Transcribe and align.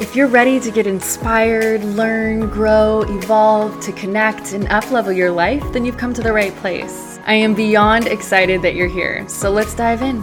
If 0.00 0.16
you're 0.16 0.28
ready 0.28 0.58
to 0.60 0.70
get 0.70 0.86
inspired, 0.86 1.84
learn, 1.84 2.48
grow, 2.48 3.02
evolve, 3.02 3.80
to 3.82 3.92
connect, 3.92 4.54
and 4.54 4.66
uplevel 4.68 5.14
your 5.14 5.30
life, 5.30 5.62
then 5.74 5.84
you've 5.84 5.98
come 5.98 6.14
to 6.14 6.22
the 6.22 6.32
right 6.32 6.56
place. 6.56 7.20
I 7.26 7.34
am 7.34 7.54
beyond 7.54 8.06
excited 8.06 8.62
that 8.62 8.74
you're 8.74 8.88
here, 8.88 9.28
so 9.28 9.50
let's 9.50 9.74
dive 9.74 10.00
in. 10.00 10.22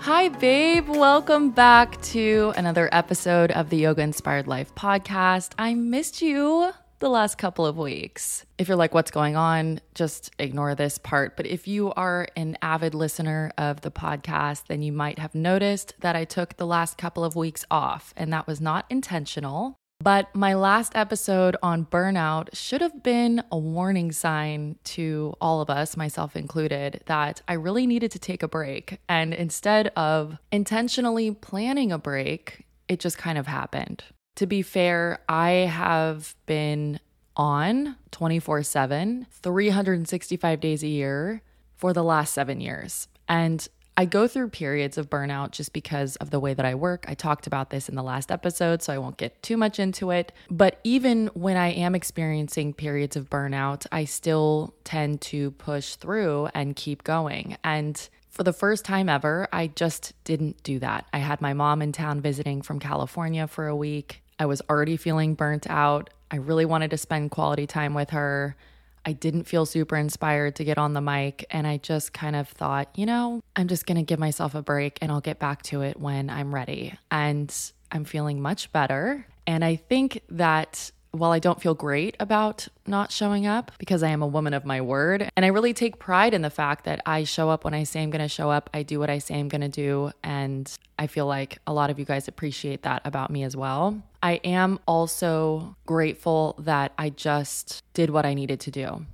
Hi, 0.00 0.28
babe. 0.28 0.90
Welcome 0.90 1.52
back 1.52 2.02
to 2.02 2.52
another 2.54 2.90
episode 2.92 3.50
of 3.50 3.70
the 3.70 3.78
Yoga 3.78 4.02
Inspired 4.02 4.46
Life 4.46 4.74
podcast. 4.74 5.54
I 5.58 5.72
missed 5.72 6.20
you 6.20 6.72
the 7.02 7.10
last 7.10 7.36
couple 7.36 7.66
of 7.66 7.76
weeks. 7.76 8.46
If 8.58 8.68
you're 8.68 8.76
like, 8.76 8.94
what's 8.94 9.10
going 9.10 9.34
on, 9.34 9.80
just 9.92 10.30
ignore 10.38 10.76
this 10.76 10.98
part. 10.98 11.36
But 11.36 11.46
if 11.46 11.66
you 11.66 11.92
are 11.94 12.28
an 12.36 12.56
avid 12.62 12.94
listener 12.94 13.50
of 13.58 13.80
the 13.80 13.90
podcast, 13.90 14.68
then 14.68 14.82
you 14.82 14.92
might 14.92 15.18
have 15.18 15.34
noticed 15.34 15.94
that 15.98 16.14
I 16.14 16.24
took 16.24 16.56
the 16.56 16.66
last 16.66 16.96
couple 16.96 17.24
of 17.24 17.34
weeks 17.34 17.64
off, 17.72 18.14
and 18.16 18.32
that 18.32 18.46
was 18.46 18.60
not 18.60 18.86
intentional. 18.88 19.74
But 20.00 20.32
my 20.32 20.54
last 20.54 20.94
episode 20.94 21.56
on 21.60 21.86
burnout 21.86 22.54
should 22.54 22.80
have 22.80 23.02
been 23.02 23.42
a 23.50 23.58
warning 23.58 24.12
sign 24.12 24.76
to 24.84 25.34
all 25.40 25.60
of 25.60 25.70
us, 25.70 25.96
myself 25.96 26.36
included, 26.36 27.02
that 27.06 27.42
I 27.48 27.54
really 27.54 27.86
needed 27.86 28.12
to 28.12 28.20
take 28.20 28.44
a 28.44 28.48
break. 28.48 29.00
And 29.08 29.34
instead 29.34 29.88
of 29.96 30.38
intentionally 30.52 31.32
planning 31.32 31.90
a 31.90 31.98
break, 31.98 32.64
it 32.86 33.00
just 33.00 33.18
kind 33.18 33.38
of 33.38 33.48
happened. 33.48 34.04
To 34.36 34.46
be 34.46 34.62
fair, 34.62 35.20
I 35.28 35.50
have 35.50 36.34
been 36.46 37.00
on 37.36 37.96
24 38.10 38.62
7, 38.62 39.26
365 39.30 40.60
days 40.60 40.82
a 40.82 40.88
year 40.88 41.42
for 41.76 41.92
the 41.92 42.04
last 42.04 42.32
seven 42.32 42.60
years. 42.60 43.08
And 43.28 43.66
I 43.96 44.06
go 44.06 44.26
through 44.26 44.48
periods 44.48 44.96
of 44.96 45.10
burnout 45.10 45.50
just 45.50 45.74
because 45.74 46.16
of 46.16 46.30
the 46.30 46.40
way 46.40 46.54
that 46.54 46.64
I 46.64 46.74
work. 46.74 47.04
I 47.08 47.14
talked 47.14 47.46
about 47.46 47.68
this 47.68 47.90
in 47.90 47.94
the 47.94 48.02
last 48.02 48.30
episode, 48.30 48.82
so 48.82 48.92
I 48.92 48.98
won't 48.98 49.18
get 49.18 49.42
too 49.42 49.58
much 49.58 49.78
into 49.78 50.10
it. 50.10 50.32
But 50.50 50.80
even 50.82 51.26
when 51.34 51.58
I 51.58 51.72
am 51.72 51.94
experiencing 51.94 52.72
periods 52.72 53.16
of 53.16 53.28
burnout, 53.28 53.86
I 53.92 54.06
still 54.06 54.74
tend 54.84 55.20
to 55.22 55.50
push 55.52 55.96
through 55.96 56.48
and 56.54 56.74
keep 56.74 57.04
going. 57.04 57.58
And 57.62 58.08
for 58.32 58.42
the 58.42 58.52
first 58.52 58.84
time 58.84 59.08
ever, 59.08 59.46
I 59.52 59.68
just 59.68 60.14
didn't 60.24 60.62
do 60.62 60.78
that. 60.78 61.06
I 61.12 61.18
had 61.18 61.42
my 61.42 61.52
mom 61.52 61.82
in 61.82 61.92
town 61.92 62.22
visiting 62.22 62.62
from 62.62 62.80
California 62.80 63.46
for 63.46 63.68
a 63.68 63.76
week. 63.76 64.22
I 64.38 64.46
was 64.46 64.62
already 64.70 64.96
feeling 64.96 65.34
burnt 65.34 65.68
out. 65.68 66.10
I 66.30 66.36
really 66.36 66.64
wanted 66.64 66.90
to 66.92 66.96
spend 66.96 67.30
quality 67.30 67.66
time 67.66 67.92
with 67.92 68.10
her. 68.10 68.56
I 69.04 69.12
didn't 69.12 69.44
feel 69.44 69.66
super 69.66 69.96
inspired 69.96 70.56
to 70.56 70.64
get 70.64 70.78
on 70.78 70.94
the 70.94 71.02
mic. 71.02 71.44
And 71.50 71.66
I 71.66 71.76
just 71.76 72.14
kind 72.14 72.34
of 72.34 72.48
thought, 72.48 72.88
you 72.96 73.04
know, 73.04 73.42
I'm 73.54 73.68
just 73.68 73.84
going 73.84 73.98
to 73.98 74.02
give 74.02 74.18
myself 74.18 74.54
a 74.54 74.62
break 74.62 74.98
and 75.02 75.12
I'll 75.12 75.20
get 75.20 75.38
back 75.38 75.62
to 75.64 75.82
it 75.82 76.00
when 76.00 76.30
I'm 76.30 76.54
ready. 76.54 76.98
And 77.10 77.54
I'm 77.90 78.04
feeling 78.04 78.40
much 78.40 78.72
better. 78.72 79.26
And 79.46 79.62
I 79.62 79.76
think 79.76 80.22
that 80.30 80.90
while 81.12 81.30
I 81.30 81.38
don't 81.38 81.60
feel 81.60 81.74
great 81.74 82.16
about 82.18 82.68
not 82.86 83.12
showing 83.12 83.46
up 83.46 83.70
because 83.78 84.02
I 84.02 84.08
am 84.08 84.22
a 84.22 84.26
woman 84.26 84.54
of 84.54 84.64
my 84.64 84.80
word, 84.80 85.30
and 85.36 85.44
I 85.44 85.48
really 85.48 85.74
take 85.74 85.98
pride 85.98 86.34
in 86.34 86.42
the 86.42 86.50
fact 86.50 86.84
that 86.86 87.00
I 87.06 87.24
show 87.24 87.50
up 87.50 87.64
when 87.64 87.74
I 87.74 87.84
say 87.84 88.02
I'm 88.02 88.10
going 88.10 88.22
to 88.22 88.28
show 88.28 88.50
up, 88.50 88.70
I 88.72 88.82
do 88.82 88.98
what 88.98 89.10
I 89.10 89.18
say 89.18 89.38
I'm 89.38 89.48
going 89.48 89.60
to 89.60 89.68
do, 89.68 90.10
and 90.24 90.72
I 90.98 91.06
feel 91.06 91.26
like 91.26 91.58
a 91.66 91.72
lot 91.72 91.90
of 91.90 91.98
you 91.98 92.04
guys 92.04 92.28
appreciate 92.28 92.82
that 92.82 93.02
about 93.04 93.30
me 93.30 93.42
as 93.42 93.56
well. 93.56 94.02
I 94.22 94.34
am 94.44 94.78
also 94.86 95.76
grateful 95.84 96.56
that 96.58 96.92
I 96.96 97.10
just 97.10 97.82
did 97.92 98.10
what 98.10 98.24
I 98.24 98.34
needed 98.34 98.60
to 98.60 98.70
do. 98.70 99.06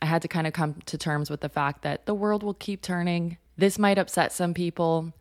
I 0.00 0.06
had 0.06 0.22
to 0.22 0.28
kind 0.28 0.46
of 0.46 0.52
come 0.52 0.76
to 0.86 0.98
terms 0.98 1.30
with 1.30 1.40
the 1.40 1.48
fact 1.48 1.82
that 1.82 2.06
the 2.06 2.14
world 2.14 2.42
will 2.42 2.54
keep 2.54 2.82
turning. 2.82 3.38
This 3.56 3.78
might 3.78 3.98
upset 3.98 4.32
some 4.32 4.54
people 4.54 5.12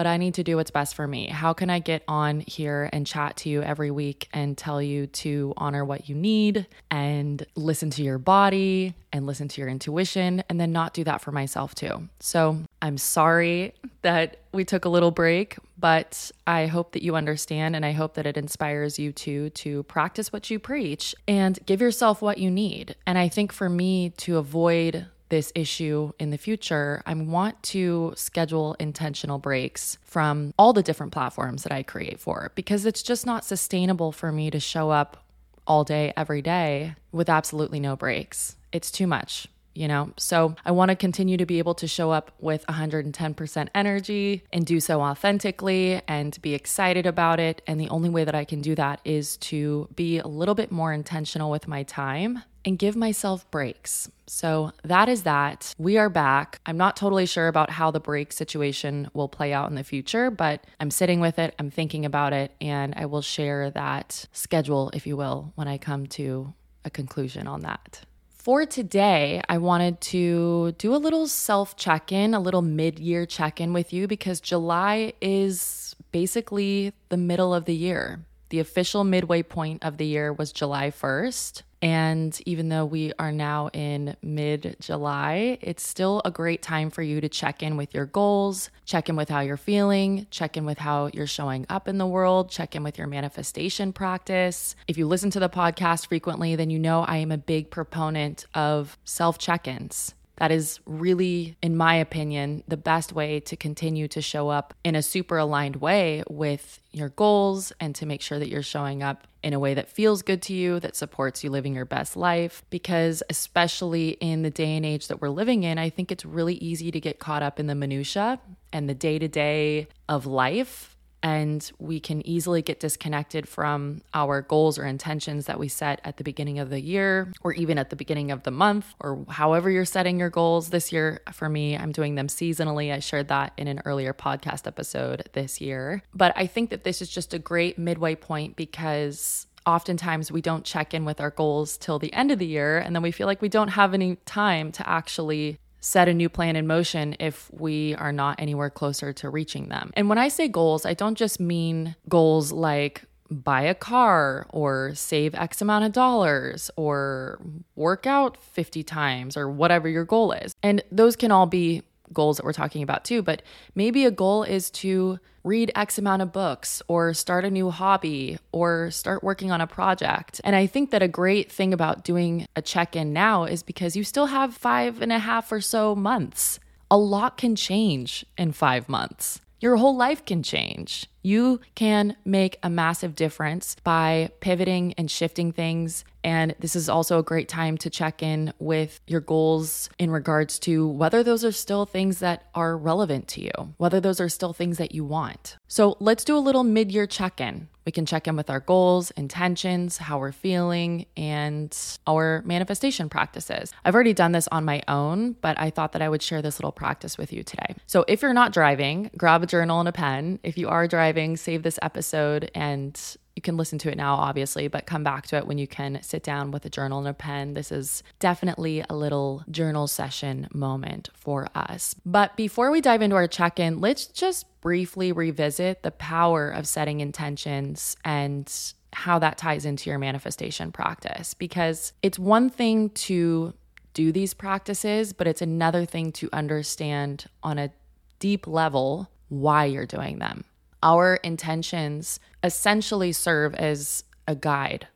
but 0.00 0.06
I 0.06 0.16
need 0.16 0.32
to 0.36 0.42
do 0.42 0.56
what's 0.56 0.70
best 0.70 0.94
for 0.94 1.06
me. 1.06 1.26
How 1.26 1.52
can 1.52 1.68
I 1.68 1.78
get 1.78 2.02
on 2.08 2.40
here 2.46 2.88
and 2.90 3.06
chat 3.06 3.36
to 3.36 3.50
you 3.50 3.60
every 3.60 3.90
week 3.90 4.30
and 4.32 4.56
tell 4.56 4.80
you 4.80 5.08
to 5.08 5.52
honor 5.58 5.84
what 5.84 6.08
you 6.08 6.14
need 6.14 6.66
and 6.90 7.44
listen 7.54 7.90
to 7.90 8.02
your 8.02 8.16
body 8.16 8.94
and 9.12 9.26
listen 9.26 9.46
to 9.48 9.60
your 9.60 9.68
intuition 9.68 10.42
and 10.48 10.58
then 10.58 10.72
not 10.72 10.94
do 10.94 11.04
that 11.04 11.20
for 11.20 11.32
myself 11.32 11.74
too? 11.74 12.08
So 12.18 12.60
I'm 12.80 12.96
sorry 12.96 13.74
that 14.00 14.38
we 14.52 14.64
took 14.64 14.86
a 14.86 14.88
little 14.88 15.10
break, 15.10 15.58
but 15.78 16.30
I 16.46 16.64
hope 16.64 16.92
that 16.92 17.02
you 17.02 17.14
understand 17.14 17.76
and 17.76 17.84
I 17.84 17.92
hope 17.92 18.14
that 18.14 18.24
it 18.24 18.38
inspires 18.38 18.98
you 18.98 19.12
too 19.12 19.50
to 19.50 19.82
practice 19.82 20.32
what 20.32 20.48
you 20.48 20.58
preach 20.58 21.14
and 21.28 21.58
give 21.66 21.82
yourself 21.82 22.22
what 22.22 22.38
you 22.38 22.50
need. 22.50 22.96
And 23.06 23.18
I 23.18 23.28
think 23.28 23.52
for 23.52 23.68
me 23.68 24.14
to 24.16 24.38
avoid 24.38 25.08
this 25.30 25.50
issue 25.54 26.12
in 26.18 26.30
the 26.30 26.38
future, 26.38 27.02
I 27.06 27.14
want 27.14 27.62
to 27.64 28.12
schedule 28.16 28.76
intentional 28.78 29.38
breaks 29.38 29.98
from 30.02 30.52
all 30.58 30.72
the 30.72 30.82
different 30.82 31.12
platforms 31.12 31.62
that 31.62 31.72
I 31.72 31.82
create 31.82 32.20
for 32.20 32.52
because 32.54 32.84
it's 32.84 33.02
just 33.02 33.24
not 33.24 33.44
sustainable 33.44 34.12
for 34.12 34.30
me 34.30 34.50
to 34.50 34.60
show 34.60 34.90
up 34.90 35.24
all 35.66 35.84
day, 35.84 36.12
every 36.16 36.42
day 36.42 36.94
with 37.12 37.28
absolutely 37.28 37.80
no 37.80 37.96
breaks. 37.96 38.56
It's 38.72 38.90
too 38.90 39.06
much 39.06 39.48
you 39.74 39.88
know? 39.88 40.12
So 40.16 40.54
I 40.64 40.70
want 40.72 40.90
to 40.90 40.96
continue 40.96 41.36
to 41.36 41.46
be 41.46 41.58
able 41.58 41.74
to 41.74 41.86
show 41.86 42.10
up 42.10 42.32
with 42.40 42.66
110% 42.66 43.68
energy 43.74 44.44
and 44.52 44.66
do 44.66 44.80
so 44.80 45.00
authentically 45.00 46.02
and 46.08 46.40
be 46.42 46.54
excited 46.54 47.06
about 47.06 47.40
it. 47.40 47.62
And 47.66 47.80
the 47.80 47.88
only 47.88 48.08
way 48.08 48.24
that 48.24 48.34
I 48.34 48.44
can 48.44 48.60
do 48.60 48.74
that 48.74 49.00
is 49.04 49.36
to 49.38 49.88
be 49.94 50.18
a 50.18 50.26
little 50.26 50.54
bit 50.54 50.70
more 50.70 50.92
intentional 50.92 51.50
with 51.50 51.68
my 51.68 51.82
time 51.82 52.42
and 52.64 52.78
give 52.78 52.96
myself 52.96 53.50
breaks. 53.50 54.10
So 54.26 54.72
that 54.84 55.08
is 55.08 55.22
that. 55.22 55.74
We 55.78 55.98
are 55.98 56.10
back. 56.10 56.60
I'm 56.66 56.76
not 56.76 56.96
totally 56.96 57.26
sure 57.26 57.48
about 57.48 57.70
how 57.70 57.90
the 57.90 58.00
break 58.00 58.32
situation 58.32 59.10
will 59.12 59.28
play 59.28 59.52
out 59.52 59.68
in 59.70 59.76
the 59.76 59.84
future, 59.84 60.30
but 60.30 60.64
I'm 60.78 60.90
sitting 60.90 61.20
with 61.20 61.38
it, 61.38 61.54
I'm 61.58 61.70
thinking 61.70 62.04
about 62.04 62.32
it, 62.32 62.52
and 62.60 62.94
I 62.96 63.06
will 63.06 63.22
share 63.22 63.70
that 63.70 64.26
schedule, 64.32 64.90
if 64.92 65.06
you 65.06 65.16
will, 65.16 65.52
when 65.54 65.68
I 65.68 65.78
come 65.78 66.06
to 66.08 66.52
a 66.84 66.90
conclusion 66.90 67.46
on 67.46 67.62
that. 67.62 68.02
For 68.42 68.64
today, 68.64 69.42
I 69.50 69.58
wanted 69.58 70.00
to 70.00 70.72
do 70.78 70.94
a 70.94 70.96
little 70.96 71.26
self 71.26 71.76
check 71.76 72.10
in, 72.10 72.32
a 72.32 72.40
little 72.40 72.62
mid 72.62 72.98
year 72.98 73.26
check 73.26 73.60
in 73.60 73.74
with 73.74 73.92
you 73.92 74.08
because 74.08 74.40
July 74.40 75.12
is 75.20 75.94
basically 76.10 76.94
the 77.10 77.18
middle 77.18 77.52
of 77.52 77.66
the 77.66 77.74
year. 77.74 78.24
The 78.48 78.58
official 78.58 79.04
midway 79.04 79.42
point 79.42 79.84
of 79.84 79.98
the 79.98 80.06
year 80.06 80.32
was 80.32 80.52
July 80.52 80.90
1st. 80.90 81.64
And 81.82 82.38
even 82.44 82.68
though 82.68 82.84
we 82.84 83.12
are 83.18 83.32
now 83.32 83.70
in 83.72 84.16
mid 84.22 84.76
July, 84.80 85.58
it's 85.62 85.82
still 85.82 86.20
a 86.24 86.30
great 86.30 86.62
time 86.62 86.90
for 86.90 87.02
you 87.02 87.20
to 87.20 87.28
check 87.28 87.62
in 87.62 87.76
with 87.76 87.94
your 87.94 88.06
goals, 88.06 88.70
check 88.84 89.08
in 89.08 89.16
with 89.16 89.30
how 89.30 89.40
you're 89.40 89.56
feeling, 89.56 90.26
check 90.30 90.56
in 90.56 90.66
with 90.66 90.78
how 90.78 91.06
you're 91.14 91.26
showing 91.26 91.64
up 91.70 91.88
in 91.88 91.96
the 91.96 92.06
world, 92.06 92.50
check 92.50 92.76
in 92.76 92.82
with 92.82 92.98
your 92.98 93.06
manifestation 93.06 93.92
practice. 93.92 94.76
If 94.88 94.98
you 94.98 95.06
listen 95.06 95.30
to 95.30 95.40
the 95.40 95.48
podcast 95.48 96.08
frequently, 96.08 96.54
then 96.54 96.68
you 96.68 96.78
know 96.78 97.02
I 97.02 97.16
am 97.16 97.32
a 97.32 97.38
big 97.38 97.70
proponent 97.70 98.44
of 98.54 98.98
self 99.04 99.38
check 99.38 99.66
ins. 99.66 100.14
That 100.40 100.50
is 100.50 100.80
really, 100.86 101.54
in 101.62 101.76
my 101.76 101.96
opinion, 101.96 102.64
the 102.66 102.78
best 102.78 103.12
way 103.12 103.40
to 103.40 103.56
continue 103.56 104.08
to 104.08 104.22
show 104.22 104.48
up 104.48 104.72
in 104.82 104.96
a 104.96 105.02
super 105.02 105.36
aligned 105.36 105.76
way 105.76 106.22
with 106.30 106.80
your 106.92 107.10
goals 107.10 107.74
and 107.78 107.94
to 107.96 108.06
make 108.06 108.22
sure 108.22 108.38
that 108.38 108.48
you're 108.48 108.62
showing 108.62 109.02
up 109.02 109.26
in 109.42 109.52
a 109.52 109.58
way 109.58 109.74
that 109.74 109.90
feels 109.90 110.22
good 110.22 110.40
to 110.42 110.54
you, 110.54 110.80
that 110.80 110.96
supports 110.96 111.44
you 111.44 111.50
living 111.50 111.74
your 111.74 111.84
best 111.84 112.16
life. 112.16 112.62
Because, 112.70 113.22
especially 113.28 114.10
in 114.12 114.40
the 114.40 114.50
day 114.50 114.76
and 114.76 114.86
age 114.86 115.08
that 115.08 115.20
we're 115.20 115.28
living 115.28 115.62
in, 115.62 115.76
I 115.76 115.90
think 115.90 116.10
it's 116.10 116.24
really 116.24 116.54
easy 116.54 116.90
to 116.90 117.00
get 117.00 117.18
caught 117.18 117.42
up 117.42 117.60
in 117.60 117.66
the 117.66 117.74
minutiae 117.74 118.40
and 118.72 118.88
the 118.88 118.94
day 118.94 119.18
to 119.18 119.28
day 119.28 119.88
of 120.08 120.24
life 120.24 120.89
and 121.22 121.70
we 121.78 122.00
can 122.00 122.26
easily 122.26 122.62
get 122.62 122.80
disconnected 122.80 123.46
from 123.46 124.00
our 124.14 124.42
goals 124.42 124.78
or 124.78 124.86
intentions 124.86 125.46
that 125.46 125.58
we 125.58 125.68
set 125.68 126.00
at 126.04 126.16
the 126.16 126.24
beginning 126.24 126.58
of 126.58 126.70
the 126.70 126.80
year 126.80 127.32
or 127.42 127.52
even 127.52 127.78
at 127.78 127.90
the 127.90 127.96
beginning 127.96 128.30
of 128.30 128.42
the 128.44 128.50
month 128.50 128.94
or 129.00 129.24
however 129.28 129.70
you're 129.70 129.84
setting 129.84 130.18
your 130.18 130.30
goals. 130.30 130.70
This 130.70 130.92
year 130.92 131.20
for 131.32 131.48
me 131.48 131.76
I'm 131.76 131.92
doing 131.92 132.14
them 132.14 132.28
seasonally. 132.28 132.92
I 132.92 133.00
shared 133.00 133.28
that 133.28 133.52
in 133.56 133.68
an 133.68 133.80
earlier 133.84 134.14
podcast 134.14 134.66
episode 134.66 135.28
this 135.32 135.60
year. 135.60 136.02
But 136.14 136.32
I 136.36 136.46
think 136.46 136.70
that 136.70 136.84
this 136.84 137.02
is 137.02 137.08
just 137.08 137.34
a 137.34 137.38
great 137.38 137.78
midway 137.78 138.14
point 138.14 138.56
because 138.56 139.46
oftentimes 139.66 140.32
we 140.32 140.40
don't 140.40 140.64
check 140.64 140.94
in 140.94 141.04
with 141.04 141.20
our 141.20 141.30
goals 141.30 141.76
till 141.76 141.98
the 141.98 142.12
end 142.14 142.30
of 142.30 142.38
the 142.38 142.46
year 142.46 142.78
and 142.78 142.94
then 142.94 143.02
we 143.02 143.10
feel 143.10 143.26
like 143.26 143.42
we 143.42 143.48
don't 143.48 143.68
have 143.68 143.92
any 143.92 144.16
time 144.24 144.72
to 144.72 144.88
actually 144.88 145.58
set 145.80 146.08
a 146.08 146.14
new 146.14 146.28
plan 146.28 146.56
in 146.56 146.66
motion 146.66 147.16
if 147.18 147.50
we 147.52 147.94
are 147.96 148.12
not 148.12 148.38
anywhere 148.38 148.70
closer 148.70 149.12
to 149.14 149.28
reaching 149.28 149.68
them. 149.68 149.90
And 149.94 150.08
when 150.08 150.18
I 150.18 150.28
say 150.28 150.48
goals, 150.48 150.86
I 150.86 150.94
don't 150.94 151.16
just 151.16 151.40
mean 151.40 151.96
goals 152.08 152.52
like 152.52 153.04
buy 153.30 153.62
a 153.62 153.74
car 153.74 154.46
or 154.50 154.92
save 154.94 155.34
X 155.34 155.62
amount 155.62 155.84
of 155.84 155.92
dollars 155.92 156.70
or 156.76 157.40
work 157.76 158.06
out 158.06 158.36
50 158.36 158.82
times 158.82 159.36
or 159.36 159.48
whatever 159.48 159.88
your 159.88 160.04
goal 160.04 160.32
is. 160.32 160.52
And 160.62 160.82
those 160.90 161.16
can 161.16 161.30
all 161.30 161.46
be 161.46 161.82
goals 162.12 162.36
that 162.36 162.44
we're 162.44 162.52
talking 162.52 162.82
about 162.82 163.04
too, 163.04 163.22
but 163.22 163.42
maybe 163.74 164.04
a 164.04 164.10
goal 164.10 164.42
is 164.42 164.70
to 164.70 165.18
read 165.42 165.72
X 165.74 165.98
amount 165.98 166.22
of 166.22 166.32
books 166.32 166.82
or 166.88 167.14
start 167.14 167.44
a 167.44 167.50
new 167.50 167.70
hobby 167.70 168.38
or 168.52 168.90
start 168.90 169.24
working 169.24 169.50
on 169.50 169.60
a 169.60 169.66
project. 169.66 170.40
And 170.44 170.54
I 170.54 170.66
think 170.66 170.90
that 170.90 171.02
a 171.02 171.08
great 171.08 171.50
thing 171.50 171.72
about 171.72 172.04
doing 172.04 172.46
a 172.56 172.62
check 172.62 172.94
in 172.94 173.12
now 173.12 173.44
is 173.44 173.62
because 173.62 173.96
you 173.96 174.04
still 174.04 174.26
have 174.26 174.54
five 174.54 175.00
and 175.00 175.12
a 175.12 175.18
half 175.18 175.50
or 175.50 175.60
so 175.60 175.94
months. 175.94 176.60
A 176.90 176.98
lot 176.98 177.36
can 177.36 177.56
change 177.56 178.26
in 178.36 178.52
five 178.52 178.88
months. 178.88 179.40
Your 179.60 179.76
whole 179.76 179.96
life 179.96 180.24
can 180.24 180.42
change. 180.42 181.06
You 181.22 181.60
can 181.74 182.16
make 182.24 182.58
a 182.62 182.70
massive 182.70 183.14
difference 183.14 183.76
by 183.84 184.30
pivoting 184.40 184.94
and 184.94 185.10
shifting 185.10 185.52
things. 185.52 186.04
And 186.22 186.54
this 186.58 186.76
is 186.76 186.88
also 186.88 187.18
a 187.18 187.22
great 187.22 187.48
time 187.48 187.78
to 187.78 187.90
check 187.90 188.22
in 188.22 188.52
with 188.58 189.00
your 189.06 189.20
goals 189.20 189.88
in 189.98 190.10
regards 190.10 190.58
to 190.60 190.86
whether 190.86 191.22
those 191.22 191.44
are 191.44 191.52
still 191.52 191.86
things 191.86 192.18
that 192.18 192.48
are 192.54 192.76
relevant 192.76 193.28
to 193.28 193.42
you, 193.42 193.74
whether 193.78 194.00
those 194.00 194.20
are 194.20 194.28
still 194.28 194.52
things 194.52 194.78
that 194.78 194.94
you 194.94 195.04
want. 195.04 195.56
So 195.68 195.96
let's 196.00 196.24
do 196.24 196.36
a 196.36 196.38
little 196.38 196.64
mid 196.64 196.92
year 196.92 197.06
check 197.06 197.40
in. 197.40 197.68
We 197.86 197.92
can 197.92 198.06
check 198.06 198.28
in 198.28 198.36
with 198.36 198.50
our 198.50 198.60
goals, 198.60 199.10
intentions, 199.12 199.96
how 199.96 200.18
we're 200.18 200.32
feeling, 200.32 201.06
and 201.16 201.76
our 202.06 202.42
manifestation 202.44 203.08
practices. 203.08 203.72
I've 203.84 203.94
already 203.94 204.12
done 204.12 204.32
this 204.32 204.46
on 204.52 204.64
my 204.64 204.82
own, 204.86 205.32
but 205.40 205.58
I 205.58 205.70
thought 205.70 205.92
that 205.92 206.02
I 206.02 206.08
would 206.08 206.22
share 206.22 206.42
this 206.42 206.60
little 206.60 206.72
practice 206.72 207.16
with 207.16 207.32
you 207.32 207.42
today. 207.42 207.74
So 207.86 208.04
if 208.06 208.22
you're 208.22 208.34
not 208.34 208.52
driving, 208.52 209.10
grab 209.16 209.42
a 209.42 209.46
journal 209.46 209.80
and 209.80 209.88
a 209.88 209.92
pen. 209.92 210.38
If 210.44 210.58
you 210.58 210.68
are 210.68 210.86
driving, 210.86 211.09
save 211.36 211.62
this 211.62 211.78
episode 211.82 212.50
and 212.54 213.16
you 213.36 213.42
can 213.42 213.56
listen 213.56 213.78
to 213.78 213.90
it 213.90 213.96
now, 213.96 214.16
obviously, 214.16 214.68
but 214.68 214.84
come 214.84 215.02
back 215.02 215.26
to 215.28 215.36
it 215.36 215.46
when 215.46 215.56
you 215.56 215.66
can 215.66 216.02
sit 216.02 216.22
down 216.22 216.50
with 216.50 216.64
a 216.66 216.68
journal 216.68 216.98
and 216.98 217.08
a 217.08 217.14
pen. 217.14 217.54
This 217.54 217.72
is 217.72 218.02
definitely 218.18 218.84
a 218.90 218.94
little 218.94 219.44
journal 219.50 219.86
session 219.86 220.46
moment 220.52 221.08
for 221.14 221.48
us. 221.54 221.94
But 222.04 222.36
before 222.36 222.70
we 222.70 222.82
dive 222.82 223.00
into 223.00 223.16
our 223.16 223.26
check 223.26 223.58
in, 223.58 223.80
let's 223.80 224.06
just 224.06 224.44
briefly 224.60 225.10
revisit 225.10 225.82
the 225.82 225.90
power 225.90 226.50
of 226.50 226.66
setting 226.66 227.00
intentions 227.00 227.96
and 228.04 228.52
how 228.92 229.18
that 229.20 229.38
ties 229.38 229.64
into 229.64 229.88
your 229.88 229.98
manifestation 229.98 230.70
practice 230.70 231.32
because 231.32 231.94
it's 232.02 232.18
one 232.18 232.50
thing 232.50 232.90
to 232.90 233.54
do 233.94 234.12
these 234.12 234.34
practices, 234.34 235.12
but 235.12 235.26
it's 235.26 235.40
another 235.40 235.84
thing 235.84 236.12
to 236.12 236.28
understand 236.32 237.26
on 237.42 237.58
a 237.58 237.70
deep 238.18 238.46
level 238.46 239.08
why 239.28 239.64
you're 239.64 239.86
doing 239.86 240.18
them 240.18 240.44
our 240.82 241.16
intentions 241.16 242.20
essentially 242.42 243.12
serve 243.12 243.54
as 243.54 244.04
a 244.26 244.34
guide, 244.34 244.88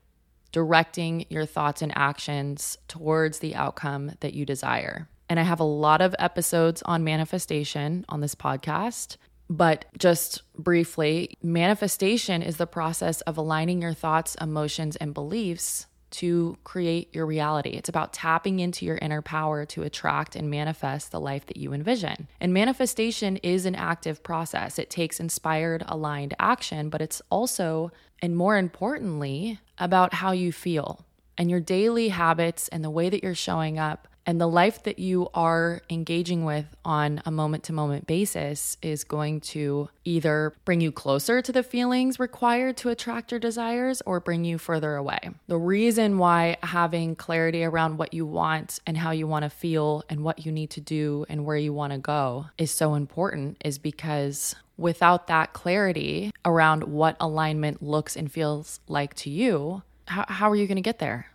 directing 0.52 1.26
your 1.28 1.46
thoughts 1.46 1.82
and 1.82 1.92
actions 1.96 2.78
towards 2.88 3.40
the 3.40 3.54
outcome 3.54 4.12
that 4.20 4.34
you 4.34 4.46
desire. 4.46 5.08
And 5.28 5.40
I 5.40 5.42
have 5.42 5.60
a 5.60 5.64
lot 5.64 6.00
of 6.00 6.14
episodes 6.18 6.82
on 6.82 7.04
manifestation 7.04 8.04
on 8.08 8.20
this 8.20 8.34
podcast. 8.34 9.16
But 9.50 9.84
just 9.98 10.42
briefly, 10.56 11.36
manifestation 11.42 12.42
is 12.42 12.56
the 12.56 12.66
process 12.66 13.20
of 13.22 13.36
aligning 13.36 13.82
your 13.82 13.92
thoughts, 13.92 14.36
emotions, 14.40 14.96
and 14.96 15.12
beliefs 15.12 15.86
to 16.14 16.56
create 16.64 17.14
your 17.14 17.26
reality. 17.26 17.70
It's 17.70 17.88
about 17.88 18.12
tapping 18.12 18.60
into 18.60 18.86
your 18.86 18.98
inner 19.02 19.22
power 19.22 19.64
to 19.66 19.82
attract 19.82 20.36
and 20.36 20.48
manifest 20.48 21.10
the 21.10 21.20
life 21.20 21.46
that 21.46 21.56
you 21.56 21.72
envision. 21.72 22.28
And 22.40 22.54
manifestation 22.54 23.36
is 23.38 23.66
an 23.66 23.74
active 23.74 24.22
process. 24.22 24.78
It 24.78 24.90
takes 24.90 25.18
inspired, 25.18 25.84
aligned 25.88 26.34
action, 26.38 26.88
but 26.88 27.02
it's 27.02 27.20
also, 27.30 27.90
and 28.22 28.36
more 28.36 28.56
importantly, 28.56 29.58
about 29.78 30.14
how 30.14 30.30
you 30.32 30.52
feel 30.52 31.04
and 31.36 31.50
your 31.50 31.60
daily 31.60 32.08
habits 32.08 32.68
and 32.68 32.84
the 32.84 32.90
way 32.90 33.10
that 33.10 33.22
you're 33.22 33.34
showing 33.34 33.78
up 33.78 34.06
and 34.26 34.40
the 34.40 34.48
life 34.48 34.82
that 34.84 34.98
you 34.98 35.28
are 35.34 35.82
engaging 35.90 36.44
with 36.44 36.66
on 36.84 37.20
a 37.26 37.30
moment 37.30 37.64
to 37.64 37.72
moment 37.72 38.06
basis 38.06 38.76
is 38.82 39.04
going 39.04 39.40
to 39.40 39.88
either 40.04 40.54
bring 40.64 40.80
you 40.80 40.90
closer 40.90 41.42
to 41.42 41.52
the 41.52 41.62
feelings 41.62 42.18
required 42.18 42.76
to 42.78 42.88
attract 42.88 43.30
your 43.30 43.40
desires 43.40 44.02
or 44.06 44.20
bring 44.20 44.44
you 44.44 44.58
further 44.58 44.96
away. 44.96 45.18
The 45.46 45.58
reason 45.58 46.18
why 46.18 46.56
having 46.62 47.16
clarity 47.16 47.64
around 47.64 47.98
what 47.98 48.14
you 48.14 48.26
want 48.26 48.80
and 48.86 48.96
how 48.96 49.10
you 49.10 49.26
want 49.26 49.44
to 49.44 49.50
feel 49.50 50.04
and 50.08 50.22
what 50.24 50.44
you 50.44 50.52
need 50.52 50.70
to 50.70 50.80
do 50.80 51.26
and 51.28 51.44
where 51.44 51.56
you 51.56 51.72
want 51.72 51.92
to 51.92 51.98
go 51.98 52.46
is 52.58 52.70
so 52.70 52.94
important 52.94 53.58
is 53.64 53.78
because 53.78 54.54
without 54.76 55.26
that 55.28 55.52
clarity 55.52 56.32
around 56.44 56.84
what 56.84 57.16
alignment 57.20 57.82
looks 57.82 58.16
and 58.16 58.30
feels 58.32 58.80
like 58.88 59.14
to 59.14 59.30
you, 59.30 59.82
how, 60.06 60.24
how 60.28 60.50
are 60.50 60.56
you 60.56 60.66
going 60.66 60.76
to 60.76 60.82
get 60.82 60.98
there? 60.98 61.26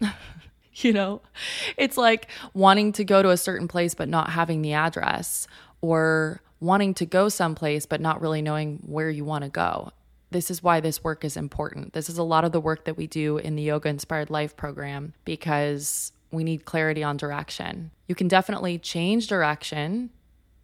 you 0.84 0.92
know? 0.92 1.22
It's 1.76 1.96
like 1.96 2.28
wanting 2.54 2.92
to 2.92 3.04
go 3.04 3.22
to 3.22 3.30
a 3.30 3.36
certain 3.36 3.68
place 3.68 3.94
but 3.94 4.08
not 4.08 4.30
having 4.30 4.62
the 4.62 4.72
address 4.72 5.46
or 5.80 6.40
wanting 6.60 6.94
to 6.94 7.06
go 7.06 7.28
someplace 7.28 7.86
but 7.86 8.00
not 8.00 8.20
really 8.20 8.42
knowing 8.42 8.80
where 8.86 9.10
you 9.10 9.24
want 9.24 9.44
to 9.44 9.50
go. 9.50 9.92
This 10.30 10.50
is 10.50 10.62
why 10.62 10.80
this 10.80 11.02
work 11.02 11.24
is 11.24 11.36
important. 11.36 11.92
This 11.92 12.08
is 12.08 12.18
a 12.18 12.22
lot 12.22 12.44
of 12.44 12.52
the 12.52 12.60
work 12.60 12.84
that 12.84 12.96
we 12.96 13.06
do 13.06 13.38
in 13.38 13.56
the 13.56 13.62
Yoga 13.62 13.88
Inspired 13.88 14.30
Life 14.30 14.56
program 14.56 15.12
because 15.24 16.12
we 16.30 16.44
need 16.44 16.64
clarity 16.64 17.02
on 17.02 17.16
direction. 17.16 17.90
You 18.06 18.14
can 18.14 18.28
definitely 18.28 18.78
change 18.78 19.26
direction 19.26 20.10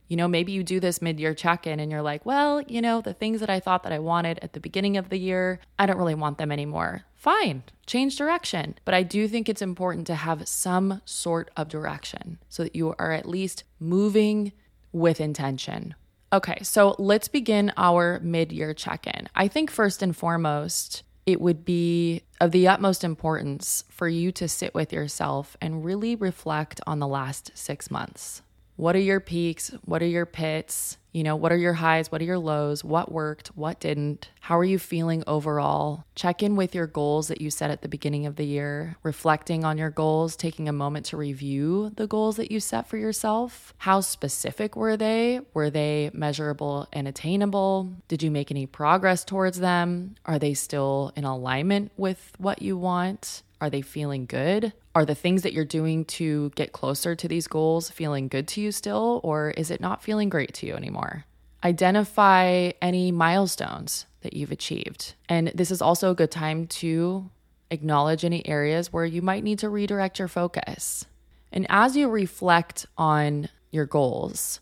you 0.08 0.16
know, 0.16 0.28
maybe 0.28 0.52
you 0.52 0.62
do 0.62 0.80
this 0.80 1.02
mid 1.02 1.18
year 1.18 1.34
check 1.34 1.66
in 1.66 1.80
and 1.80 1.90
you're 1.90 2.02
like, 2.02 2.24
well, 2.24 2.60
you 2.62 2.80
know, 2.80 3.00
the 3.00 3.14
things 3.14 3.40
that 3.40 3.50
I 3.50 3.60
thought 3.60 3.82
that 3.82 3.92
I 3.92 3.98
wanted 3.98 4.38
at 4.40 4.52
the 4.52 4.60
beginning 4.60 4.96
of 4.96 5.08
the 5.08 5.18
year, 5.18 5.60
I 5.78 5.86
don't 5.86 5.98
really 5.98 6.14
want 6.14 6.38
them 6.38 6.52
anymore. 6.52 7.04
Fine, 7.14 7.64
change 7.86 8.16
direction. 8.16 8.76
But 8.84 8.94
I 8.94 9.02
do 9.02 9.26
think 9.26 9.48
it's 9.48 9.62
important 9.62 10.06
to 10.08 10.14
have 10.14 10.46
some 10.46 11.02
sort 11.04 11.50
of 11.56 11.68
direction 11.68 12.38
so 12.48 12.62
that 12.62 12.76
you 12.76 12.94
are 12.98 13.12
at 13.12 13.28
least 13.28 13.64
moving 13.80 14.52
with 14.92 15.20
intention. 15.20 15.94
Okay, 16.32 16.58
so 16.62 16.96
let's 16.98 17.28
begin 17.28 17.72
our 17.76 18.20
mid 18.20 18.52
year 18.52 18.74
check 18.74 19.06
in. 19.06 19.28
I 19.34 19.48
think 19.48 19.70
first 19.70 20.02
and 20.02 20.16
foremost, 20.16 21.02
it 21.24 21.40
would 21.40 21.64
be 21.64 22.22
of 22.40 22.52
the 22.52 22.68
utmost 22.68 23.02
importance 23.02 23.84
for 23.88 24.08
you 24.08 24.30
to 24.32 24.48
sit 24.48 24.74
with 24.74 24.92
yourself 24.92 25.56
and 25.60 25.84
really 25.84 26.14
reflect 26.14 26.80
on 26.86 27.00
the 27.00 27.06
last 27.06 27.50
six 27.54 27.90
months. 27.90 28.42
What 28.76 28.94
are 28.94 29.00
your 29.00 29.20
peaks? 29.20 29.72
What 29.86 30.02
are 30.02 30.06
your 30.06 30.26
pits? 30.26 30.98
You 31.12 31.22
know, 31.22 31.34
what 31.34 31.50
are 31.50 31.56
your 31.56 31.72
highs? 31.72 32.12
What 32.12 32.20
are 32.20 32.26
your 32.26 32.38
lows? 32.38 32.84
What 32.84 33.10
worked? 33.10 33.48
What 33.56 33.80
didn't? 33.80 34.28
How 34.40 34.58
are 34.58 34.64
you 34.64 34.78
feeling 34.78 35.24
overall? 35.26 36.04
Check 36.14 36.42
in 36.42 36.56
with 36.56 36.74
your 36.74 36.86
goals 36.86 37.28
that 37.28 37.40
you 37.40 37.50
set 37.50 37.70
at 37.70 37.80
the 37.80 37.88
beginning 37.88 38.26
of 38.26 38.36
the 38.36 38.44
year, 38.44 38.98
reflecting 39.02 39.64
on 39.64 39.78
your 39.78 39.88
goals, 39.88 40.36
taking 40.36 40.68
a 40.68 40.74
moment 40.74 41.06
to 41.06 41.16
review 41.16 41.90
the 41.96 42.06
goals 42.06 42.36
that 42.36 42.50
you 42.50 42.60
set 42.60 42.86
for 42.86 42.98
yourself. 42.98 43.72
How 43.78 44.00
specific 44.02 44.76
were 44.76 44.98
they? 44.98 45.40
Were 45.54 45.70
they 45.70 46.10
measurable 46.12 46.86
and 46.92 47.08
attainable? 47.08 47.94
Did 48.08 48.22
you 48.22 48.30
make 48.30 48.50
any 48.50 48.66
progress 48.66 49.24
towards 49.24 49.58
them? 49.58 50.16
Are 50.26 50.38
they 50.38 50.52
still 50.52 51.12
in 51.16 51.24
alignment 51.24 51.92
with 51.96 52.32
what 52.36 52.60
you 52.60 52.76
want? 52.76 53.42
Are 53.58 53.70
they 53.70 53.80
feeling 53.80 54.26
good? 54.26 54.74
Are 54.96 55.04
the 55.04 55.14
things 55.14 55.42
that 55.42 55.52
you're 55.52 55.66
doing 55.66 56.06
to 56.06 56.48
get 56.54 56.72
closer 56.72 57.14
to 57.14 57.28
these 57.28 57.46
goals 57.46 57.90
feeling 57.90 58.28
good 58.28 58.48
to 58.48 58.62
you 58.62 58.72
still, 58.72 59.20
or 59.22 59.50
is 59.50 59.70
it 59.70 59.78
not 59.78 60.02
feeling 60.02 60.30
great 60.30 60.54
to 60.54 60.66
you 60.66 60.72
anymore? 60.72 61.26
Identify 61.62 62.70
any 62.80 63.12
milestones 63.12 64.06
that 64.22 64.32
you've 64.32 64.52
achieved. 64.52 65.12
And 65.28 65.48
this 65.48 65.70
is 65.70 65.82
also 65.82 66.12
a 66.12 66.14
good 66.14 66.30
time 66.30 66.66
to 66.68 67.28
acknowledge 67.70 68.24
any 68.24 68.48
areas 68.48 68.90
where 68.90 69.04
you 69.04 69.20
might 69.20 69.44
need 69.44 69.58
to 69.58 69.68
redirect 69.68 70.18
your 70.18 70.28
focus. 70.28 71.04
And 71.52 71.66
as 71.68 71.94
you 71.94 72.08
reflect 72.08 72.86
on 72.96 73.50
your 73.70 73.84
goals, 73.84 74.60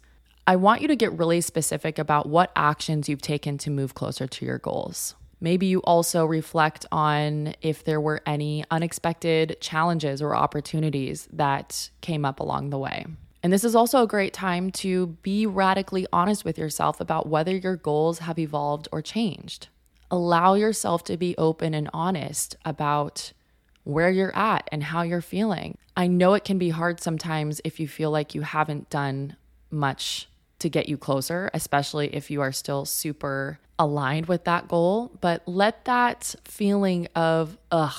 I 0.49 0.57
want 0.57 0.83
you 0.83 0.89
to 0.89 0.97
get 0.97 1.13
really 1.13 1.43
specific 1.43 1.97
about 1.97 2.29
what 2.29 2.51
actions 2.57 3.09
you've 3.09 3.23
taken 3.23 3.57
to 3.59 3.71
move 3.71 3.95
closer 3.95 4.27
to 4.27 4.45
your 4.45 4.59
goals. 4.59 5.15
Maybe 5.45 5.67
you 5.67 5.81
also 5.81 6.25
reflect 6.25 6.87
on 6.91 7.55
if 7.61 7.85
there 7.85 8.01
were 8.01 8.23
any 8.25 8.65
unexpected 8.71 9.59
challenges 9.61 10.23
or 10.23 10.35
opportunities 10.35 11.29
that 11.35 11.91
came 12.01 12.25
up 12.25 12.41
along 12.41 12.71
the 12.71 12.79
way. 12.79 13.05
And 13.43 13.53
this 13.53 13.63
is 13.63 13.75
also 13.75 14.03
a 14.03 14.07
great 14.07 14.33
time 14.33 14.71
to 14.71 15.09
be 15.21 15.45
radically 15.45 16.07
honest 16.15 16.47
with 16.47 16.57
yourself 16.57 16.99
about 16.99 17.29
whether 17.29 17.55
your 17.55 17.77
goals 17.77 18.21
have 18.21 18.39
evolved 18.39 18.89
or 18.91 19.03
changed. 19.03 19.69
Allow 20.11 20.55
yourself 20.55 21.05
to 21.05 21.19
be 21.19 21.37
open 21.37 21.75
and 21.75 21.91
honest 21.93 22.57
about 22.65 23.35
where 23.83 24.11
you're 24.11 24.35
at 24.35 24.67
and 24.73 24.83
how 24.83 25.03
you're 25.03 25.21
feeling. 25.21 25.77
I 25.95 26.07
know 26.07 26.33
it 26.33 26.45
can 26.45 26.57
be 26.57 26.71
hard 26.71 27.01
sometimes 27.01 27.61
if 27.65 27.79
you 27.79 27.87
feel 27.87 28.11
like 28.11 28.35
you 28.35 28.41
haven't 28.41 28.89
done 28.89 29.37
much 29.71 30.27
to 30.59 30.69
get 30.69 30.89
you 30.89 30.97
closer, 30.97 31.51
especially 31.53 32.15
if 32.15 32.31
you 32.31 32.41
are 32.41 32.53
still 32.53 32.85
super 32.85 33.59
aligned 33.79 34.27
with 34.27 34.45
that 34.45 34.69
goal. 34.69 35.13
But 35.21 35.43
let 35.47 35.85
that 35.85 36.35
feeling 36.45 37.09
of, 37.15 37.59
ugh, 37.71 37.95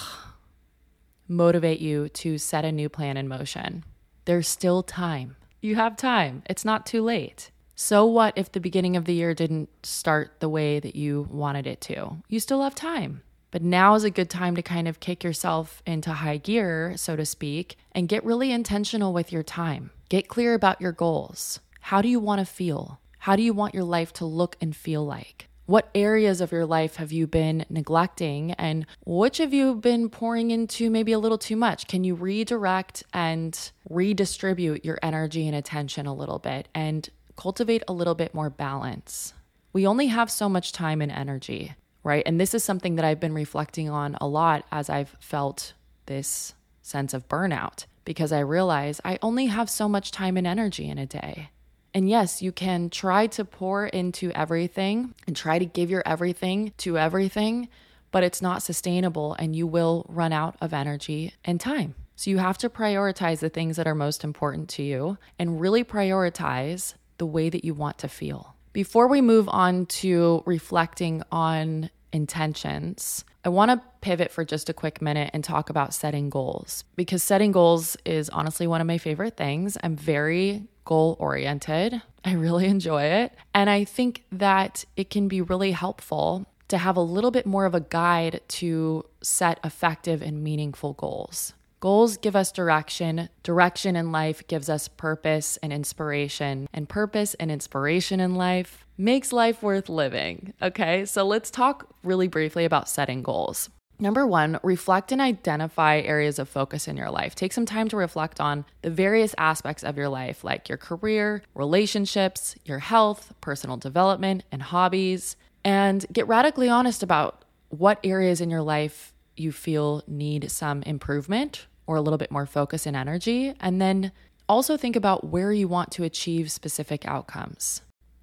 motivate 1.28 1.80
you 1.80 2.10
to 2.10 2.38
set 2.38 2.66
a 2.66 2.72
new 2.72 2.90
plan 2.90 3.18
in 3.18 3.28
motion. 3.28 3.84
There's 4.26 4.48
still 4.48 4.84
time. 4.84 5.36
You 5.62 5.76
have 5.76 5.98
time. 5.98 6.44
It's 6.48 6.66
not 6.66 6.86
too 6.86 7.02
late. 7.02 7.52
So 7.76 8.06
what 8.06 8.38
if 8.38 8.52
the 8.52 8.60
beginning 8.60 8.96
of 8.96 9.06
the 9.06 9.14
year 9.14 9.34
didn't 9.34 9.70
start 9.86 10.40
the 10.40 10.50
way 10.50 10.80
that 10.80 10.96
you 10.96 11.28
wanted 11.30 11.68
it 11.68 11.82
to? 11.82 12.18
You 12.30 12.40
still 12.40 12.62
have 12.62 12.76
time. 12.76 13.22
But 13.52 13.62
now 13.62 13.96
is 13.96 14.04
a 14.04 14.10
good 14.10 14.30
time 14.30 14.56
to 14.56 14.62
kind 14.62 14.88
of 14.88 15.00
kick 15.00 15.24
yourself 15.24 15.82
into 15.86 16.12
high 16.12 16.38
gear, 16.38 16.94
so 16.98 17.16
to 17.16 17.26
speak, 17.26 17.78
and 17.92 18.08
get 18.08 18.24
really 18.26 18.52
intentional 18.52 19.14
with 19.14 19.32
your 19.32 19.44
time. 19.44 19.92
Get 20.10 20.28
clear 20.28 20.54
about 20.54 20.82
your 20.82 20.92
goals. 20.92 21.60
How 21.90 22.02
do 22.02 22.10
you 22.10 22.20
want 22.20 22.40
to 22.40 22.46
feel? 22.46 23.00
How 23.20 23.36
do 23.36 23.44
you 23.44 23.54
want 23.54 23.76
your 23.76 23.84
life 23.84 24.12
to 24.14 24.26
look 24.26 24.58
and 24.60 24.76
feel 24.76 25.06
like? 25.06 25.50
What 25.68 25.92
areas 25.94 26.42
of 26.42 26.52
your 26.52 26.66
life 26.66 26.96
have 26.96 27.12
you 27.12 27.28
been 27.28 27.64
neglecting 27.70 28.54
and 28.54 28.88
which 29.06 29.38
have 29.38 29.54
you 29.54 29.76
been 29.76 30.10
pouring 30.10 30.50
into 30.50 30.90
maybe 30.90 31.12
a 31.12 31.20
little 31.20 31.38
too 31.38 31.56
much? 31.56 31.86
Can 31.86 32.04
you 32.04 32.16
redirect 32.16 33.04
and 33.14 33.72
redistribute 33.88 34.84
your 34.84 34.98
energy 35.04 35.46
and 35.46 35.56
attention 35.56 36.08
a 36.08 36.14
little 36.16 36.40
bit 36.40 36.70
and 36.74 37.08
cultivate 37.38 37.84
a 37.88 37.94
little 37.94 38.16
bit 38.16 38.34
more 38.34 38.50
balance? 38.50 39.36
We 39.72 39.86
only 39.86 40.08
have 40.08 40.32
so 40.32 40.50
much 40.50 40.72
time 40.72 41.04
and 41.04 41.12
energy, 41.12 41.76
right? 42.04 42.24
And 42.26 42.42
this 42.42 42.56
is 42.56 42.64
something 42.64 42.96
that 42.96 43.06
I've 43.06 43.20
been 43.20 43.36
reflecting 43.36 43.92
on 43.92 44.18
a 44.20 44.26
lot 44.28 44.66
as 44.72 44.90
I've 44.90 45.16
felt 45.20 45.74
this 46.08 46.56
sense 46.82 47.14
of 47.14 47.30
burnout 47.30 47.86
because 48.06 48.32
I 48.32 48.40
realize 48.40 49.00
I 49.06 49.20
only 49.22 49.46
have 49.46 49.70
so 49.70 49.88
much 49.88 50.10
time 50.10 50.36
and 50.36 50.48
energy 50.48 50.90
in 50.90 50.98
a 50.98 51.06
day. 51.06 51.52
And 51.96 52.10
yes, 52.10 52.42
you 52.42 52.52
can 52.52 52.90
try 52.90 53.26
to 53.28 53.46
pour 53.46 53.88
into 53.88 54.30
everything 54.32 55.16
and 55.26 55.34
try 55.34 55.58
to 55.58 55.66
give 55.66 55.90
your 55.90 56.04
everything 56.06 56.74
to 56.80 56.98
everything, 56.98 57.70
but 58.12 58.22
it's 58.22 58.42
not 58.42 58.62
sustainable 58.62 59.34
and 59.40 59.56
you 59.56 59.66
will 59.66 60.06
run 60.10 60.34
out 60.34 60.58
of 60.60 60.74
energy 60.74 61.34
and 61.46 61.58
time. 61.58 61.96
So 62.18 62.30
you 62.30 62.38
have 62.40 62.58
to 62.60 62.70
prioritize 62.70 63.40
the 63.40 63.50
things 63.50 63.78
that 63.78 63.88
are 63.88 63.96
most 63.96 64.26
important 64.26 64.68
to 64.72 64.84
you 64.84 65.18
and 65.40 65.62
really 65.62 65.86
prioritize 65.86 66.96
the 67.18 67.26
way 67.26 67.50
that 67.50 67.64
you 67.64 67.74
want 67.74 67.98
to 68.00 68.10
feel. 68.10 68.56
Before 68.74 69.08
we 69.08 69.22
move 69.22 69.48
on 69.48 69.86
to 69.86 70.44
reflecting 70.46 71.24
on 71.32 71.90
intentions, 72.12 73.24
I 73.46 73.50
want 73.50 73.72
to 73.72 73.82
pivot 74.02 74.32
for 74.32 74.44
just 74.44 74.70
a 74.70 74.74
quick 74.74 75.02
minute 75.02 75.32
and 75.34 75.46
talk 75.46 75.70
about 75.70 75.94
setting 75.94 76.30
goals 76.30 76.84
because 76.98 77.24
setting 77.24 77.54
goals 77.54 77.96
is 78.04 78.30
honestly 78.32 78.68
one 78.68 78.82
of 78.82 78.88
my 78.88 78.98
favorite 78.98 79.38
things. 79.38 79.78
I'm 79.82 79.96
very 79.96 80.68
goal 80.86 81.18
oriented. 81.20 82.02
I 82.24 82.34
really 82.34 82.66
enjoy 82.68 83.04
it. 83.04 83.34
And 83.54 83.70
I 83.70 83.84
think 83.84 84.24
that 84.32 84.86
it 84.96 85.10
can 85.10 85.28
be 85.28 85.42
really 85.42 85.72
helpful 85.72 86.46
to 86.68 86.78
have 86.78 86.98
a 86.98 87.02
little 87.02 87.32
bit 87.32 87.46
more 87.46 87.66
of 87.66 87.76
a 87.76 87.82
guide 87.82 88.42
to 88.48 89.06
set 89.22 89.60
effective 89.64 90.22
and 90.22 90.44
meaningful 90.44 90.94
goals. 90.94 91.54
Goals 91.80 92.18
give 92.18 92.36
us 92.36 92.52
direction. 92.52 93.30
Direction 93.44 93.96
in 93.96 94.12
life 94.12 94.48
gives 94.48 94.70
us 94.70 94.88
purpose 94.88 95.58
and 95.62 95.72
inspiration. 95.72 96.68
And 96.74 96.90
purpose 96.90 97.36
and 97.36 97.52
inspiration 97.52 98.20
in 98.20 98.34
life 98.34 98.86
makes 98.98 99.32
life 99.32 99.62
worth 99.62 99.90
living. 99.90 100.54
Okay, 100.62 101.06
so 101.06 101.24
let's 101.24 101.52
talk 101.52 101.94
really 102.04 102.28
briefly 102.28 102.66
about 102.66 102.90
setting 102.90 103.22
goals. 103.22 103.70
Number 103.98 104.28
one, 104.28 104.60
reflect 104.62 105.12
and 105.12 105.22
identify 105.22 106.00
areas 106.00 106.38
of 106.38 106.50
focus 106.50 106.88
in 106.88 106.98
your 106.98 107.10
life. 107.10 107.34
Take 107.34 107.54
some 107.54 107.66
time 107.66 107.88
to 107.90 107.98
reflect 107.98 108.42
on 108.42 108.66
the 108.82 108.90
various 108.90 109.34
aspects 109.38 109.84
of 109.84 109.98
your 109.98 110.10
life, 110.10 110.44
like 110.44 110.68
your 110.68 110.78
career, 110.78 111.44
relationships, 111.54 112.56
your 112.66 112.80
health, 112.80 113.34
personal 113.40 113.78
development, 113.78 114.44
and 114.52 114.62
hobbies. 114.62 115.38
And 115.64 116.06
get 116.12 116.28
radically 116.28 116.70
honest 116.70 117.04
about 117.04 117.46
what 117.70 118.00
areas 118.04 118.42
in 118.42 118.50
your 118.50 118.62
life 118.62 119.14
you 119.38 119.52
feel 119.52 120.04
need 120.08 120.52
some 120.52 120.84
improvement 120.84 121.68
or 121.88 121.96
a 121.96 122.02
little 122.02 122.18
bit 122.18 122.32
more 122.32 122.46
focus 122.46 122.86
and 122.86 122.96
energy. 122.96 123.54
And 123.60 123.82
then 123.82 124.12
also 124.48 124.78
think 124.78 124.96
about 124.96 125.28
where 125.28 125.52
you 125.52 125.68
want 125.68 125.92
to 125.92 126.04
achieve 126.04 126.52
specific 126.52 127.06
outcomes. 127.06 127.82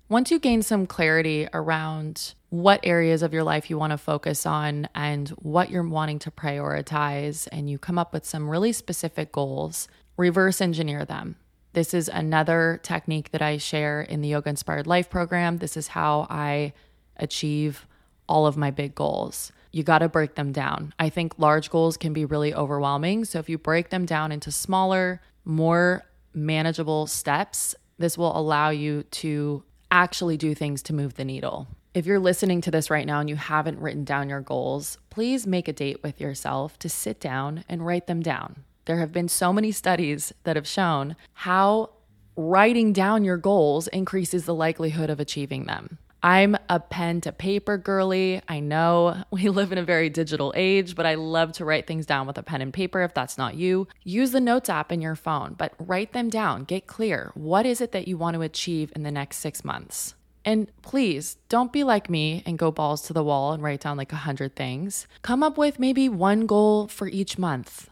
Once 0.08 0.30
you 0.30 0.38
gain 0.38 0.62
some 0.62 0.86
clarity 0.86 1.48
around 1.54 2.34
what 2.52 2.80
areas 2.82 3.22
of 3.22 3.32
your 3.32 3.44
life 3.44 3.70
you 3.70 3.78
want 3.78 3.92
to 3.92 3.96
focus 3.96 4.44
on 4.44 4.86
and 4.94 5.30
what 5.30 5.70
you're 5.70 5.82
wanting 5.82 6.18
to 6.18 6.30
prioritize, 6.30 7.48
and 7.50 7.70
you 7.70 7.78
come 7.78 7.98
up 7.98 8.12
with 8.12 8.26
some 8.26 8.46
really 8.46 8.72
specific 8.72 9.32
goals, 9.32 9.88
reverse 10.18 10.60
engineer 10.60 11.06
them. 11.06 11.34
This 11.72 11.94
is 11.94 12.10
another 12.10 12.78
technique 12.82 13.30
that 13.30 13.40
I 13.40 13.56
share 13.56 14.02
in 14.02 14.20
the 14.20 14.28
Yoga 14.28 14.50
Inspired 14.50 14.86
Life 14.86 15.08
program. 15.08 15.56
This 15.56 15.78
is 15.78 15.88
how 15.88 16.26
I 16.28 16.74
achieve 17.16 17.86
all 18.28 18.46
of 18.46 18.58
my 18.58 18.70
big 18.70 18.94
goals. 18.94 19.50
You 19.70 19.82
got 19.82 20.00
to 20.00 20.10
break 20.10 20.34
them 20.34 20.52
down. 20.52 20.92
I 20.98 21.08
think 21.08 21.38
large 21.38 21.70
goals 21.70 21.96
can 21.96 22.12
be 22.12 22.26
really 22.26 22.52
overwhelming. 22.52 23.24
So 23.24 23.38
if 23.38 23.48
you 23.48 23.56
break 23.56 23.88
them 23.88 24.04
down 24.04 24.30
into 24.30 24.52
smaller, 24.52 25.22
more 25.46 26.04
manageable 26.34 27.06
steps, 27.06 27.74
this 27.96 28.18
will 28.18 28.36
allow 28.36 28.68
you 28.68 29.04
to 29.04 29.64
actually 29.90 30.36
do 30.36 30.54
things 30.54 30.82
to 30.82 30.92
move 30.92 31.14
the 31.14 31.24
needle. 31.24 31.66
If 31.94 32.06
you're 32.06 32.18
listening 32.18 32.62
to 32.62 32.70
this 32.70 32.88
right 32.88 33.06
now 33.06 33.20
and 33.20 33.28
you 33.28 33.36
haven't 33.36 33.78
written 33.78 34.02
down 34.02 34.30
your 34.30 34.40
goals, 34.40 34.96
please 35.10 35.46
make 35.46 35.68
a 35.68 35.74
date 35.74 36.02
with 36.02 36.22
yourself 36.22 36.78
to 36.78 36.88
sit 36.88 37.20
down 37.20 37.64
and 37.68 37.84
write 37.84 38.06
them 38.06 38.22
down. 38.22 38.64
There 38.86 38.96
have 38.96 39.12
been 39.12 39.28
so 39.28 39.52
many 39.52 39.72
studies 39.72 40.32
that 40.44 40.56
have 40.56 40.66
shown 40.66 41.16
how 41.34 41.90
writing 42.34 42.94
down 42.94 43.24
your 43.24 43.36
goals 43.36 43.88
increases 43.88 44.46
the 44.46 44.54
likelihood 44.54 45.10
of 45.10 45.20
achieving 45.20 45.66
them. 45.66 45.98
I'm 46.22 46.56
a 46.70 46.80
pen 46.80 47.20
to 47.22 47.32
paper 47.32 47.76
girly. 47.76 48.40
I 48.48 48.60
know 48.60 49.24
we 49.30 49.50
live 49.50 49.70
in 49.70 49.76
a 49.76 49.84
very 49.84 50.08
digital 50.08 50.50
age, 50.56 50.94
but 50.94 51.04
I 51.04 51.16
love 51.16 51.52
to 51.54 51.66
write 51.66 51.86
things 51.86 52.06
down 52.06 52.26
with 52.26 52.38
a 52.38 52.42
pen 52.42 52.62
and 52.62 52.72
paper. 52.72 53.02
If 53.02 53.12
that's 53.12 53.36
not 53.36 53.56
you, 53.56 53.86
use 54.02 54.32
the 54.32 54.40
notes 54.40 54.70
app 54.70 54.92
in 54.92 55.02
your 55.02 55.16
phone, 55.16 55.56
but 55.58 55.74
write 55.78 56.14
them 56.14 56.30
down. 56.30 56.64
Get 56.64 56.86
clear. 56.86 57.32
What 57.34 57.66
is 57.66 57.82
it 57.82 57.92
that 57.92 58.08
you 58.08 58.16
want 58.16 58.34
to 58.36 58.40
achieve 58.40 58.92
in 58.96 59.02
the 59.02 59.12
next 59.12 59.38
six 59.38 59.62
months? 59.62 60.14
And 60.44 60.68
please 60.82 61.36
don't 61.48 61.72
be 61.72 61.84
like 61.84 62.10
me 62.10 62.42
and 62.46 62.58
go 62.58 62.70
balls 62.70 63.02
to 63.02 63.12
the 63.12 63.22
wall 63.22 63.52
and 63.52 63.62
write 63.62 63.80
down 63.80 63.96
like 63.96 64.12
a 64.12 64.16
hundred 64.16 64.56
things. 64.56 65.06
Come 65.22 65.42
up 65.42 65.56
with 65.56 65.78
maybe 65.78 66.08
one 66.08 66.46
goal 66.46 66.88
for 66.88 67.06
each 67.06 67.38
month 67.38 67.88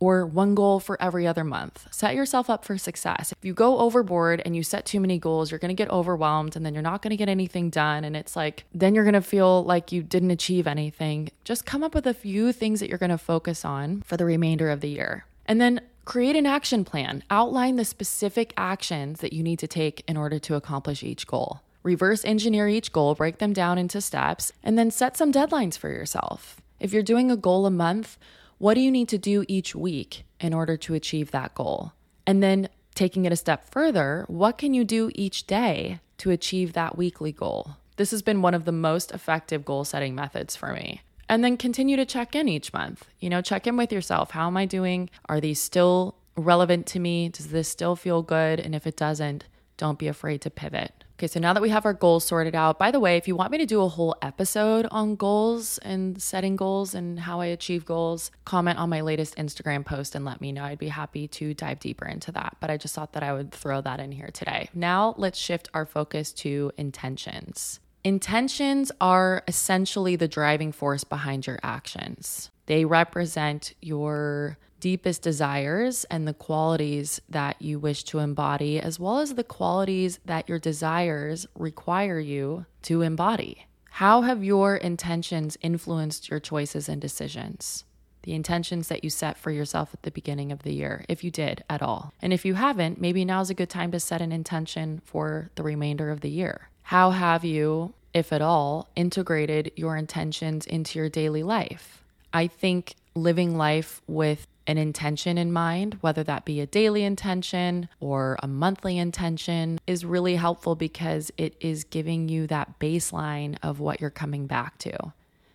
or 0.00 0.24
one 0.24 0.54
goal 0.54 0.80
for 0.80 1.00
every 1.02 1.26
other 1.26 1.44
month. 1.44 1.88
Set 1.90 2.14
yourself 2.14 2.48
up 2.48 2.64
for 2.64 2.78
success. 2.78 3.32
If 3.32 3.44
you 3.44 3.52
go 3.52 3.78
overboard 3.78 4.42
and 4.44 4.54
you 4.54 4.62
set 4.62 4.86
too 4.86 5.00
many 5.00 5.18
goals, 5.18 5.50
you're 5.50 5.58
to 5.70 5.74
get 5.74 5.90
overwhelmed 5.90 6.56
and 6.56 6.64
then 6.64 6.74
you're 6.74 6.82
not 6.82 7.02
to 7.10 7.16
get 7.16 7.28
anything 7.28 7.70
done. 7.70 8.04
And 8.04 8.16
it's 8.16 8.36
like, 8.36 8.64
then 8.72 8.94
you're 8.94 9.04
to 9.14 9.20
feel 9.20 9.64
like 9.64 9.90
you 9.92 10.02
didn't 10.02 10.30
achieve 10.30 10.66
anything. 10.66 11.30
Just 11.44 11.66
come 11.66 11.82
up 11.82 11.94
with 11.94 12.06
a 12.06 12.14
few 12.14 12.52
things 12.52 12.80
that 12.80 12.88
you're 12.88 12.98
to 13.10 13.18
focus 13.18 13.64
on 13.64 14.02
for 14.02 14.16
the 14.16 14.24
remainder 14.24 14.70
of 14.70 14.80
the 14.80 14.88
year. 14.88 15.26
And 15.46 15.60
then 15.60 15.80
create 16.04 16.36
an 16.36 16.46
action 16.46 16.84
plan. 16.84 17.22
Outline 17.30 17.76
the 17.76 17.84
specific 17.84 18.54
actions 18.56 19.20
that 19.20 19.32
you 19.32 19.42
need 19.42 19.58
to 19.58 19.66
take 19.66 20.04
in 20.08 20.16
order 20.16 20.38
to 20.38 20.54
accomplish 20.54 21.02
each 21.02 21.26
goal. 21.26 21.60
Reverse 21.88 22.22
engineer 22.22 22.68
each 22.68 22.92
goal, 22.92 23.14
break 23.14 23.38
them 23.38 23.54
down 23.54 23.78
into 23.78 24.02
steps, 24.02 24.52
and 24.62 24.78
then 24.78 24.90
set 24.90 25.16
some 25.16 25.32
deadlines 25.32 25.78
for 25.78 25.88
yourself. 25.88 26.60
If 26.78 26.92
you're 26.92 27.02
doing 27.02 27.30
a 27.30 27.36
goal 27.36 27.64
a 27.64 27.70
month, 27.70 28.18
what 28.58 28.74
do 28.74 28.80
you 28.80 28.90
need 28.90 29.08
to 29.08 29.16
do 29.16 29.42
each 29.48 29.74
week 29.74 30.24
in 30.38 30.52
order 30.52 30.76
to 30.76 30.92
achieve 30.92 31.30
that 31.30 31.54
goal? 31.54 31.92
And 32.26 32.42
then 32.42 32.68
taking 32.94 33.24
it 33.24 33.32
a 33.32 33.36
step 33.36 33.70
further, 33.70 34.26
what 34.28 34.58
can 34.58 34.74
you 34.74 34.84
do 34.84 35.10
each 35.14 35.46
day 35.46 36.00
to 36.18 36.30
achieve 36.30 36.74
that 36.74 36.98
weekly 36.98 37.32
goal? 37.32 37.76
This 37.96 38.10
has 38.10 38.20
been 38.20 38.42
one 38.42 38.52
of 38.52 38.66
the 38.66 38.70
most 38.70 39.10
effective 39.10 39.64
goal 39.64 39.86
setting 39.86 40.14
methods 40.14 40.54
for 40.54 40.74
me. 40.74 41.00
And 41.26 41.42
then 41.42 41.56
continue 41.56 41.96
to 41.96 42.04
check 42.04 42.34
in 42.34 42.48
each 42.48 42.74
month. 42.74 43.08
You 43.18 43.30
know, 43.30 43.40
check 43.40 43.66
in 43.66 43.78
with 43.78 43.94
yourself. 43.94 44.32
How 44.32 44.48
am 44.48 44.58
I 44.58 44.66
doing? 44.66 45.08
Are 45.26 45.40
these 45.40 45.58
still 45.58 46.16
relevant 46.36 46.86
to 46.88 46.98
me? 46.98 47.30
Does 47.30 47.48
this 47.48 47.66
still 47.66 47.96
feel 47.96 48.20
good? 48.20 48.60
And 48.60 48.74
if 48.74 48.86
it 48.86 48.98
doesn't, 48.98 49.46
don't 49.78 49.98
be 49.98 50.06
afraid 50.06 50.42
to 50.42 50.50
pivot. 50.50 50.92
Okay, 51.18 51.26
so 51.26 51.40
now 51.40 51.52
that 51.52 51.60
we 51.60 51.70
have 51.70 51.84
our 51.84 51.94
goals 51.94 52.24
sorted 52.24 52.54
out, 52.54 52.78
by 52.78 52.92
the 52.92 53.00
way, 53.00 53.16
if 53.16 53.26
you 53.26 53.34
want 53.34 53.50
me 53.50 53.58
to 53.58 53.66
do 53.66 53.82
a 53.82 53.88
whole 53.88 54.14
episode 54.22 54.86
on 54.92 55.16
goals 55.16 55.78
and 55.78 56.22
setting 56.22 56.54
goals 56.54 56.94
and 56.94 57.18
how 57.18 57.40
I 57.40 57.46
achieve 57.46 57.84
goals, 57.84 58.30
comment 58.44 58.78
on 58.78 58.88
my 58.88 59.00
latest 59.00 59.34
Instagram 59.34 59.84
post 59.84 60.14
and 60.14 60.24
let 60.24 60.40
me 60.40 60.52
know. 60.52 60.62
I'd 60.62 60.78
be 60.78 60.86
happy 60.86 61.26
to 61.26 61.54
dive 61.54 61.80
deeper 61.80 62.06
into 62.06 62.30
that. 62.32 62.56
But 62.60 62.70
I 62.70 62.76
just 62.76 62.94
thought 62.94 63.14
that 63.14 63.24
I 63.24 63.32
would 63.32 63.50
throw 63.50 63.80
that 63.80 63.98
in 63.98 64.12
here 64.12 64.30
today. 64.32 64.70
Now 64.72 65.16
let's 65.18 65.40
shift 65.40 65.68
our 65.74 65.84
focus 65.84 66.32
to 66.34 66.70
intentions. 66.76 67.80
Intentions 68.04 68.92
are 69.00 69.42
essentially 69.48 70.14
the 70.14 70.28
driving 70.28 70.70
force 70.70 71.02
behind 71.02 71.48
your 71.48 71.58
actions. 71.64 72.52
They 72.66 72.84
represent 72.84 73.74
your 73.80 74.56
deepest 74.80 75.22
desires 75.22 76.04
and 76.04 76.26
the 76.26 76.34
qualities 76.34 77.20
that 77.28 77.60
you 77.60 77.78
wish 77.78 78.04
to 78.04 78.18
embody, 78.18 78.80
as 78.80 78.98
well 78.98 79.18
as 79.18 79.34
the 79.34 79.44
qualities 79.44 80.18
that 80.24 80.48
your 80.48 80.58
desires 80.58 81.46
require 81.54 82.18
you 82.18 82.66
to 82.82 83.02
embody. 83.02 83.66
How 83.90 84.22
have 84.22 84.44
your 84.44 84.76
intentions 84.76 85.56
influenced 85.60 86.30
your 86.30 86.40
choices 86.40 86.88
and 86.88 87.00
decisions? 87.00 87.84
The 88.22 88.34
intentions 88.34 88.88
that 88.88 89.02
you 89.02 89.10
set 89.10 89.38
for 89.38 89.50
yourself 89.50 89.94
at 89.94 90.02
the 90.02 90.10
beginning 90.10 90.52
of 90.52 90.62
the 90.62 90.72
year, 90.72 91.04
if 91.08 91.24
you 91.24 91.30
did 91.30 91.64
at 91.70 91.82
all. 91.82 92.12
And 92.20 92.32
if 92.32 92.44
you 92.44 92.54
haven't, 92.54 93.00
maybe 93.00 93.24
now's 93.24 93.50
a 93.50 93.54
good 93.54 93.70
time 93.70 93.90
to 93.92 94.00
set 94.00 94.20
an 94.20 94.32
intention 94.32 95.00
for 95.04 95.50
the 95.54 95.62
remainder 95.62 96.10
of 96.10 96.20
the 96.20 96.30
year. 96.30 96.68
How 96.82 97.10
have 97.10 97.44
you, 97.44 97.94
if 98.14 98.32
at 98.32 98.42
all, 98.42 98.88
integrated 98.94 99.72
your 99.76 99.96
intentions 99.96 100.66
into 100.66 100.98
your 100.98 101.08
daily 101.08 101.42
life? 101.42 102.04
I 102.32 102.46
think 102.46 102.94
living 103.14 103.56
life 103.56 104.02
with 104.06 104.46
an 104.68 104.76
intention 104.76 105.38
in 105.38 105.50
mind, 105.50 105.96
whether 106.02 106.22
that 106.22 106.44
be 106.44 106.60
a 106.60 106.66
daily 106.66 107.02
intention 107.02 107.88
or 108.00 108.38
a 108.42 108.46
monthly 108.46 108.98
intention, 108.98 109.80
is 109.86 110.04
really 110.04 110.36
helpful 110.36 110.76
because 110.76 111.32
it 111.38 111.56
is 111.58 111.84
giving 111.84 112.28
you 112.28 112.46
that 112.46 112.78
baseline 112.78 113.56
of 113.62 113.80
what 113.80 114.00
you're 114.00 114.10
coming 114.10 114.46
back 114.46 114.76
to. 114.78 115.14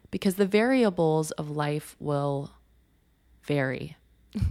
Because 0.10 0.36
the 0.36 0.48
variables 0.48 1.30
of 1.32 1.52
life 1.52 1.96
will 2.00 2.52
vary. 3.44 3.96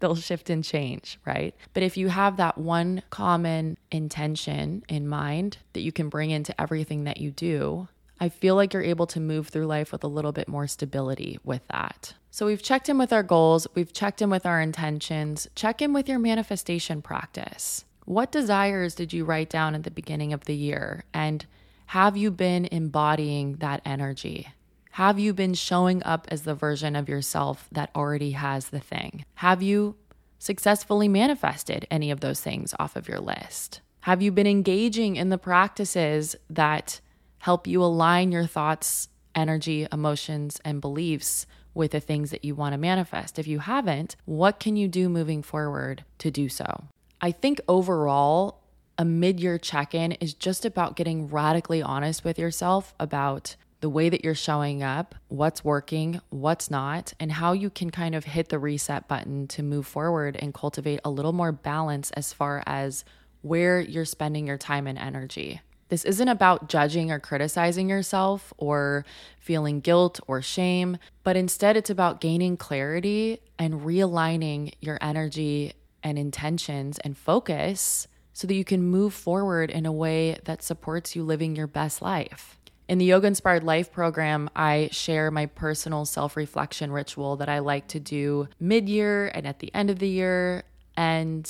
They'll 0.00 0.14
shift 0.16 0.50
and 0.50 0.62
change, 0.62 1.18
right? 1.24 1.54
But 1.72 1.82
if 1.82 1.96
you 1.96 2.08
have 2.08 2.36
that 2.36 2.58
one 2.58 3.02
common 3.08 3.78
intention 3.90 4.82
in 4.88 5.08
mind 5.08 5.58
that 5.72 5.80
you 5.80 5.92
can 5.92 6.08
bring 6.08 6.30
into 6.30 6.60
everything 6.60 7.04
that 7.04 7.18
you 7.18 7.30
do, 7.30 7.88
I 8.22 8.28
feel 8.28 8.54
like 8.54 8.72
you're 8.72 8.84
able 8.84 9.08
to 9.08 9.18
move 9.18 9.48
through 9.48 9.66
life 9.66 9.90
with 9.90 10.04
a 10.04 10.06
little 10.06 10.30
bit 10.30 10.46
more 10.46 10.68
stability 10.68 11.40
with 11.42 11.66
that. 11.72 12.14
So 12.30 12.46
we've 12.46 12.62
checked 12.62 12.88
in 12.88 12.96
with 12.96 13.12
our 13.12 13.24
goals, 13.24 13.66
we've 13.74 13.92
checked 13.92 14.22
in 14.22 14.30
with 14.30 14.46
our 14.46 14.60
intentions. 14.60 15.48
Check 15.56 15.82
in 15.82 15.92
with 15.92 16.08
your 16.08 16.20
manifestation 16.20 17.02
practice. 17.02 17.84
What 18.04 18.30
desires 18.30 18.94
did 18.94 19.12
you 19.12 19.24
write 19.24 19.50
down 19.50 19.74
at 19.74 19.82
the 19.82 19.90
beginning 19.90 20.32
of 20.32 20.44
the 20.44 20.54
year? 20.54 21.02
And 21.12 21.44
have 21.86 22.16
you 22.16 22.30
been 22.30 22.68
embodying 22.70 23.56
that 23.56 23.82
energy? 23.84 24.46
Have 24.92 25.18
you 25.18 25.34
been 25.34 25.54
showing 25.54 26.00
up 26.04 26.28
as 26.30 26.42
the 26.42 26.54
version 26.54 26.94
of 26.94 27.08
yourself 27.08 27.66
that 27.72 27.90
already 27.96 28.30
has 28.32 28.68
the 28.68 28.78
thing? 28.78 29.24
Have 29.34 29.62
you 29.62 29.96
successfully 30.38 31.08
manifested 31.08 31.88
any 31.90 32.12
of 32.12 32.20
those 32.20 32.40
things 32.40 32.72
off 32.78 32.94
of 32.94 33.08
your 33.08 33.18
list? 33.18 33.80
Have 34.02 34.22
you 34.22 34.30
been 34.30 34.46
engaging 34.46 35.16
in 35.16 35.30
the 35.30 35.38
practices 35.38 36.36
that 36.48 37.00
help 37.42 37.66
you 37.66 37.82
align 37.82 38.30
your 38.30 38.46
thoughts, 38.46 39.08
energy, 39.34 39.84
emotions, 39.90 40.60
and 40.64 40.80
beliefs 40.80 41.44
with 41.74 41.90
the 41.90 41.98
things 41.98 42.30
that 42.30 42.44
you 42.44 42.54
want 42.54 42.72
to 42.72 42.78
manifest. 42.78 43.36
If 43.36 43.48
you 43.48 43.58
haven't, 43.58 44.14
what 44.26 44.60
can 44.60 44.76
you 44.76 44.86
do 44.86 45.08
moving 45.08 45.42
forward 45.42 46.04
to 46.18 46.30
do 46.30 46.48
so? 46.48 46.84
I 47.20 47.32
think 47.32 47.60
overall, 47.66 48.60
a 48.96 49.04
mid 49.04 49.40
year 49.40 49.58
check 49.58 49.92
in 49.92 50.12
is 50.12 50.34
just 50.34 50.64
about 50.64 50.94
getting 50.94 51.26
radically 51.26 51.82
honest 51.82 52.24
with 52.24 52.38
yourself 52.38 52.94
about 53.00 53.56
the 53.80 53.90
way 53.90 54.08
that 54.08 54.22
you're 54.22 54.36
showing 54.36 54.84
up, 54.84 55.16
what's 55.26 55.64
working, 55.64 56.20
what's 56.30 56.70
not, 56.70 57.12
and 57.18 57.32
how 57.32 57.50
you 57.50 57.70
can 57.70 57.90
kind 57.90 58.14
of 58.14 58.24
hit 58.24 58.50
the 58.50 58.58
reset 58.60 59.08
button 59.08 59.48
to 59.48 59.64
move 59.64 59.88
forward 59.88 60.36
and 60.36 60.54
cultivate 60.54 61.00
a 61.04 61.10
little 61.10 61.32
more 61.32 61.50
balance 61.50 62.12
as 62.12 62.32
far 62.32 62.62
as 62.66 63.04
where 63.40 63.80
you're 63.80 64.04
spending 64.04 64.46
your 64.46 64.58
time 64.58 64.86
and 64.86 64.96
energy. 64.96 65.60
This 65.92 66.06
isn't 66.06 66.28
about 66.28 66.70
judging 66.70 67.10
or 67.10 67.20
criticizing 67.20 67.90
yourself 67.90 68.50
or 68.56 69.04
feeling 69.38 69.80
guilt 69.80 70.20
or 70.26 70.40
shame, 70.40 70.96
but 71.22 71.36
instead 71.36 71.76
it's 71.76 71.90
about 71.90 72.18
gaining 72.18 72.56
clarity 72.56 73.42
and 73.58 73.82
realigning 73.82 74.72
your 74.80 74.96
energy 75.02 75.74
and 76.02 76.18
intentions 76.18 76.98
and 77.00 77.14
focus 77.14 78.08
so 78.32 78.46
that 78.46 78.54
you 78.54 78.64
can 78.64 78.82
move 78.82 79.12
forward 79.12 79.70
in 79.70 79.84
a 79.84 79.92
way 79.92 80.38
that 80.44 80.62
supports 80.62 81.14
you 81.14 81.24
living 81.24 81.54
your 81.56 81.66
best 81.66 82.00
life. 82.00 82.58
In 82.88 82.96
the 82.96 83.04
Yoga 83.04 83.26
Inspired 83.26 83.62
Life 83.62 83.92
program, 83.92 84.48
I 84.56 84.88
share 84.92 85.30
my 85.30 85.44
personal 85.44 86.06
self 86.06 86.38
reflection 86.38 86.90
ritual 86.90 87.36
that 87.36 87.50
I 87.50 87.58
like 87.58 87.88
to 87.88 88.00
do 88.00 88.48
mid 88.58 88.88
year 88.88 89.30
and 89.34 89.46
at 89.46 89.58
the 89.58 89.70
end 89.74 89.90
of 89.90 89.98
the 89.98 90.08
year. 90.08 90.62
And 90.96 91.46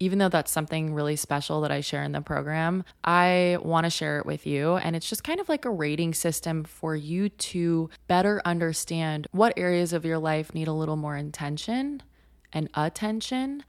even 0.00 0.18
though 0.18 0.28
that's 0.28 0.50
something 0.50 0.92
really 0.92 1.16
special 1.16 1.60
that 1.60 1.70
I 1.70 1.80
share 1.80 2.02
in 2.02 2.12
the 2.12 2.20
program, 2.20 2.84
I 3.04 3.58
want 3.62 3.84
to 3.84 3.90
share 3.90 4.18
it 4.18 4.26
with 4.26 4.46
you. 4.46 4.76
And 4.76 4.96
it's 4.96 5.08
just 5.08 5.24
kind 5.24 5.40
of 5.40 5.48
like 5.48 5.64
a 5.64 5.70
rating 5.70 6.14
system 6.14 6.64
for 6.64 6.96
you 6.96 7.28
to 7.28 7.90
better 8.08 8.42
understand 8.44 9.26
what 9.30 9.54
areas 9.56 9.92
of 9.92 10.04
your 10.04 10.18
life 10.18 10.54
need 10.54 10.68
a 10.68 10.72
little 10.72 10.96
more 10.96 11.16
intention 11.16 12.02
and 12.52 12.68
attention. 12.74 13.64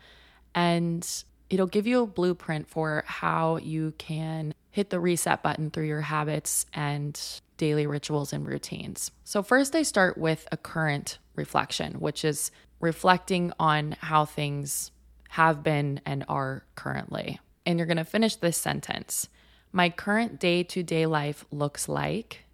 And 0.53 1.07
it'll 1.49 1.67
give 1.67 1.85
you 1.87 2.01
a 2.01 2.07
blueprint 2.07 2.67
for 2.67 3.03
how 3.07 3.57
you 3.57 3.93
can 3.97 4.53
hit 4.71 4.89
the 4.89 4.99
reset 4.99 5.43
button 5.43 5.69
through 5.69 5.85
your 5.85 6.01
habits 6.01 6.65
and 6.73 7.19
daily 7.57 7.87
rituals 7.87 8.33
and 8.33 8.45
routines. 8.45 9.11
So, 9.23 9.41
first, 9.41 9.75
I 9.75 9.83
start 9.83 10.17
with 10.17 10.47
a 10.51 10.57
current 10.57 11.19
reflection, 11.35 11.93
which 11.93 12.25
is 12.25 12.51
reflecting 12.79 13.53
on 13.59 13.95
how 13.99 14.25
things 14.25 14.91
have 15.35 15.61
been, 15.63 15.99
and 16.05 16.23
are 16.29 16.63
currently. 16.75 17.41
And 17.65 17.77
you're 17.77 17.85
going 17.85 17.97
to 17.97 18.05
finish 18.05 18.37
this 18.37 18.55
sentence. 18.55 19.27
My 19.73 19.89
current 19.89 20.39
day 20.39 20.63
to 20.63 20.81
day 20.81 21.05
life 21.05 21.43
looks 21.51 21.89
like 21.89 22.45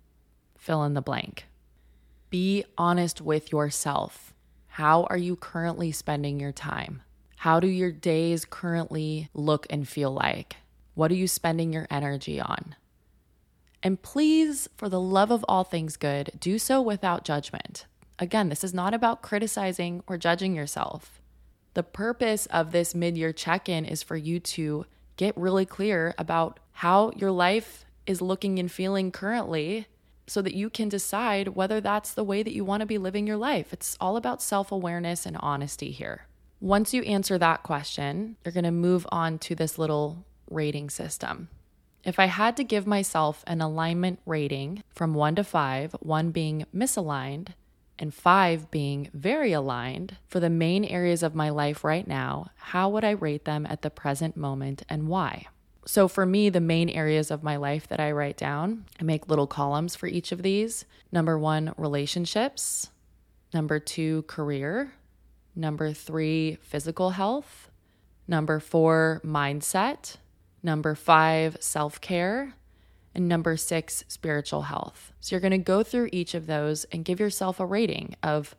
fill 0.57 0.83
in 0.83 0.95
the 0.95 1.01
blank. 1.01 1.45
Be 2.31 2.65
honest 2.79 3.21
with 3.21 3.51
yourself. 3.51 4.33
How 4.65 5.03
are 5.11 5.17
you 5.17 5.35
currently 5.35 5.91
spending 5.91 6.39
your 6.39 6.51
time? 6.51 7.03
How 7.35 7.59
do 7.59 7.67
your 7.67 7.91
days 7.91 8.45
currently 8.45 9.29
look 9.35 9.67
and 9.69 9.87
feel 9.87 10.09
like? 10.09 10.55
What 10.95 11.11
are 11.11 11.15
you 11.15 11.27
spending 11.27 11.71
your 11.71 11.85
energy 11.91 12.41
on? 12.41 12.75
And 13.83 14.01
please, 14.01 14.67
for 14.75 14.89
the 14.89 14.99
love 14.99 15.29
of 15.29 15.45
all 15.47 15.63
things 15.63 15.97
good, 15.97 16.31
do 16.39 16.57
so 16.57 16.81
without 16.81 17.25
judgment. 17.25 17.85
Again, 18.17 18.49
this 18.49 18.63
is 18.63 18.73
not 18.73 18.95
about 18.95 19.21
criticizing 19.21 20.01
or 20.07 20.17
judging 20.17 20.55
yourself. 20.55 21.20
The 21.73 21.83
purpose 21.83 22.45
of 22.47 22.71
this 22.71 22.93
mid 22.93 23.17
year 23.17 23.31
check 23.31 23.69
in 23.69 23.85
is 23.85 24.03
for 24.03 24.17
you 24.17 24.39
to 24.39 24.85
get 25.17 25.37
really 25.37 25.65
clear 25.65 26.13
about 26.17 26.59
how 26.73 27.11
your 27.15 27.31
life 27.31 27.85
is 28.05 28.21
looking 28.21 28.59
and 28.59 28.71
feeling 28.71 29.11
currently 29.11 29.87
so 30.27 30.41
that 30.41 30.53
you 30.53 30.69
can 30.69 30.89
decide 30.89 31.49
whether 31.49 31.81
that's 31.81 32.13
the 32.13 32.23
way 32.23 32.43
that 32.43 32.53
you 32.53 32.63
want 32.63 32.81
to 32.81 32.85
be 32.85 32.97
living 32.97 33.27
your 33.27 33.37
life. 33.37 33.73
It's 33.73 33.97
all 33.99 34.17
about 34.17 34.41
self 34.41 34.71
awareness 34.71 35.25
and 35.25 35.37
honesty 35.39 35.91
here. 35.91 36.27
Once 36.59 36.93
you 36.93 37.01
answer 37.03 37.37
that 37.37 37.63
question, 37.63 38.35
you're 38.43 38.51
going 38.51 38.63
to 38.63 38.71
move 38.71 39.07
on 39.11 39.39
to 39.39 39.55
this 39.55 39.77
little 39.77 40.25
rating 40.49 40.89
system. 40.89 41.49
If 42.03 42.19
I 42.19 42.25
had 42.25 42.57
to 42.57 42.63
give 42.63 42.87
myself 42.87 43.43
an 43.47 43.61
alignment 43.61 44.19
rating 44.25 44.83
from 44.89 45.13
one 45.13 45.35
to 45.35 45.43
five, 45.43 45.95
one 45.99 46.31
being 46.31 46.65
misaligned 46.75 47.49
and 48.01 48.13
five 48.13 48.69
being 48.71 49.09
very 49.13 49.53
aligned 49.53 50.17
for 50.27 50.39
the 50.39 50.49
main 50.49 50.83
areas 50.83 51.21
of 51.21 51.35
my 51.35 51.49
life 51.49 51.83
right 51.83 52.07
now, 52.07 52.49
how 52.57 52.89
would 52.89 53.03
I 53.03 53.11
rate 53.11 53.45
them 53.45 53.65
at 53.67 53.83
the 53.83 53.91
present 53.91 54.35
moment 54.35 54.81
and 54.89 55.07
why? 55.07 55.45
So, 55.85 56.07
for 56.07 56.25
me, 56.25 56.49
the 56.49 56.59
main 56.59 56.89
areas 56.89 57.31
of 57.31 57.43
my 57.43 57.55
life 57.55 57.87
that 57.87 57.99
I 57.99 58.11
write 58.11 58.37
down, 58.37 58.85
I 58.99 59.03
make 59.03 59.29
little 59.29 59.47
columns 59.47 59.95
for 59.95 60.07
each 60.07 60.31
of 60.31 60.43
these. 60.43 60.85
Number 61.11 61.39
one, 61.39 61.73
relationships. 61.77 62.89
Number 63.53 63.79
two, 63.79 64.23
career. 64.23 64.93
Number 65.55 65.93
three, 65.93 66.57
physical 66.61 67.11
health. 67.11 67.69
Number 68.27 68.59
four, 68.59 69.21
mindset. 69.23 70.17
Number 70.63 70.95
five, 70.95 71.57
self 71.59 71.99
care 72.01 72.55
and 73.13 73.27
number 73.27 73.57
six, 73.57 74.03
spiritual 74.07 74.63
health. 74.63 75.11
So 75.19 75.35
you're 75.35 75.41
going 75.41 75.51
to 75.51 75.57
go 75.57 75.83
through 75.83 76.09
each 76.11 76.33
of 76.33 76.47
those 76.47 76.85
and 76.85 77.05
give 77.05 77.19
yourself 77.19 77.59
a 77.59 77.65
rating 77.65 78.15
of 78.23 78.55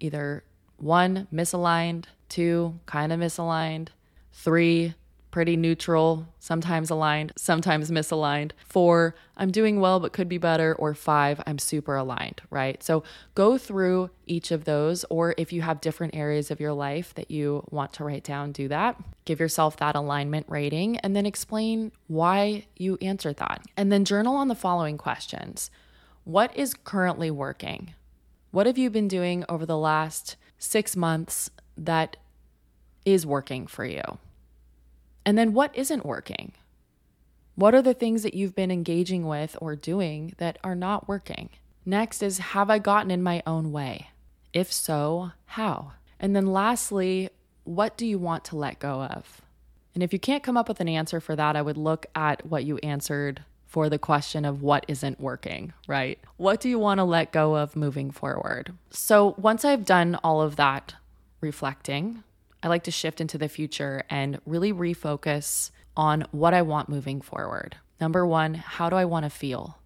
either 0.00 0.44
one, 0.76 1.28
misaligned, 1.32 2.04
two, 2.28 2.80
kind 2.86 3.12
of 3.12 3.20
misaligned, 3.20 3.88
three, 4.32 4.94
pretty 5.32 5.56
neutral, 5.56 6.28
sometimes 6.38 6.90
aligned, 6.90 7.32
sometimes 7.36 7.90
misaligned. 7.90 8.52
Four, 8.68 9.16
I'm 9.36 9.50
doing 9.50 9.80
well 9.80 9.98
but 9.98 10.12
could 10.12 10.28
be 10.28 10.38
better. 10.38 10.76
Or 10.78 10.94
five, 10.94 11.40
I'm 11.46 11.58
super 11.58 11.96
aligned, 11.96 12.42
right? 12.50 12.80
So 12.82 13.02
go 13.34 13.58
through 13.58 14.10
each 14.26 14.52
of 14.52 14.64
those. 14.64 15.04
Or 15.10 15.34
if 15.36 15.52
you 15.52 15.62
have 15.62 15.80
different 15.80 16.14
areas 16.14 16.52
of 16.52 16.60
your 16.60 16.74
life 16.74 17.14
that 17.14 17.30
you 17.30 17.64
want 17.70 17.94
to 17.94 18.04
write 18.04 18.22
down, 18.22 18.52
do 18.52 18.68
that. 18.68 19.02
Give 19.24 19.40
yourself 19.40 19.76
that 19.78 19.96
alignment 19.96 20.46
rating 20.48 20.98
and 20.98 21.16
then 21.16 21.26
explain 21.26 21.90
why 22.06 22.66
you 22.76 22.98
answered 23.00 23.38
that. 23.38 23.62
And 23.76 23.90
then 23.90 24.04
journal 24.04 24.36
on 24.36 24.48
the 24.48 24.54
following 24.54 24.98
questions 24.98 25.70
What 26.24 26.54
is 26.56 26.74
currently 26.74 27.30
working? 27.30 27.94
What 28.52 28.66
have 28.66 28.76
you 28.76 28.90
been 28.90 29.08
doing 29.08 29.46
over 29.48 29.64
the 29.64 29.78
last 29.78 30.36
six 30.58 30.94
months 30.94 31.50
that 31.76 32.18
is 33.06 33.24
working 33.24 33.66
for 33.66 33.86
you? 33.86 34.02
And 35.24 35.38
then 35.38 35.52
what 35.52 35.76
isn't 35.76 36.06
working? 36.06 36.52
What 37.54 37.74
are 37.74 37.82
the 37.82 37.94
things 37.94 38.22
that 38.22 38.34
you've 38.34 38.54
been 38.54 38.70
engaging 38.70 39.26
with 39.26 39.56
or 39.60 39.76
doing 39.76 40.34
that 40.38 40.58
are 40.64 40.74
not 40.74 41.08
working? 41.08 41.50
Next 41.84 42.22
is 42.22 42.38
Have 42.38 42.70
I 42.70 42.78
gotten 42.78 43.10
in 43.10 43.22
my 43.22 43.42
own 43.46 43.72
way? 43.72 44.08
If 44.52 44.72
so, 44.72 45.32
how? 45.46 45.92
And 46.18 46.34
then 46.34 46.46
lastly, 46.46 47.30
what 47.64 47.96
do 47.96 48.06
you 48.06 48.18
want 48.18 48.44
to 48.46 48.56
let 48.56 48.78
go 48.78 49.02
of? 49.02 49.42
And 49.94 50.02
if 50.02 50.12
you 50.12 50.18
can't 50.18 50.42
come 50.42 50.56
up 50.56 50.68
with 50.68 50.80
an 50.80 50.88
answer 50.88 51.20
for 51.20 51.36
that, 51.36 51.56
I 51.56 51.62
would 51.62 51.76
look 51.76 52.06
at 52.14 52.46
what 52.46 52.64
you 52.64 52.78
answered 52.78 53.44
for 53.66 53.88
the 53.88 53.98
question 53.98 54.44
of 54.44 54.62
what 54.62 54.84
isn't 54.88 55.20
working, 55.20 55.72
right? 55.86 56.18
What 56.36 56.60
do 56.60 56.68
you 56.68 56.78
want 56.78 56.98
to 56.98 57.04
let 57.04 57.32
go 57.32 57.56
of 57.56 57.74
moving 57.74 58.10
forward? 58.10 58.72
So 58.90 59.34
once 59.38 59.64
I've 59.64 59.84
done 59.84 60.18
all 60.22 60.42
of 60.42 60.56
that 60.56 60.94
reflecting, 61.40 62.22
I 62.62 62.68
like 62.68 62.84
to 62.84 62.90
shift 62.90 63.20
into 63.20 63.38
the 63.38 63.48
future 63.48 64.04
and 64.08 64.40
really 64.46 64.72
refocus 64.72 65.70
on 65.96 66.26
what 66.30 66.54
I 66.54 66.62
want 66.62 66.88
moving 66.88 67.20
forward. 67.20 67.76
Number 68.00 68.26
one, 68.26 68.54
how 68.54 68.88
do 68.88 68.96
I 68.96 69.04
want 69.04 69.24
to 69.24 69.30
feel? 69.30 69.78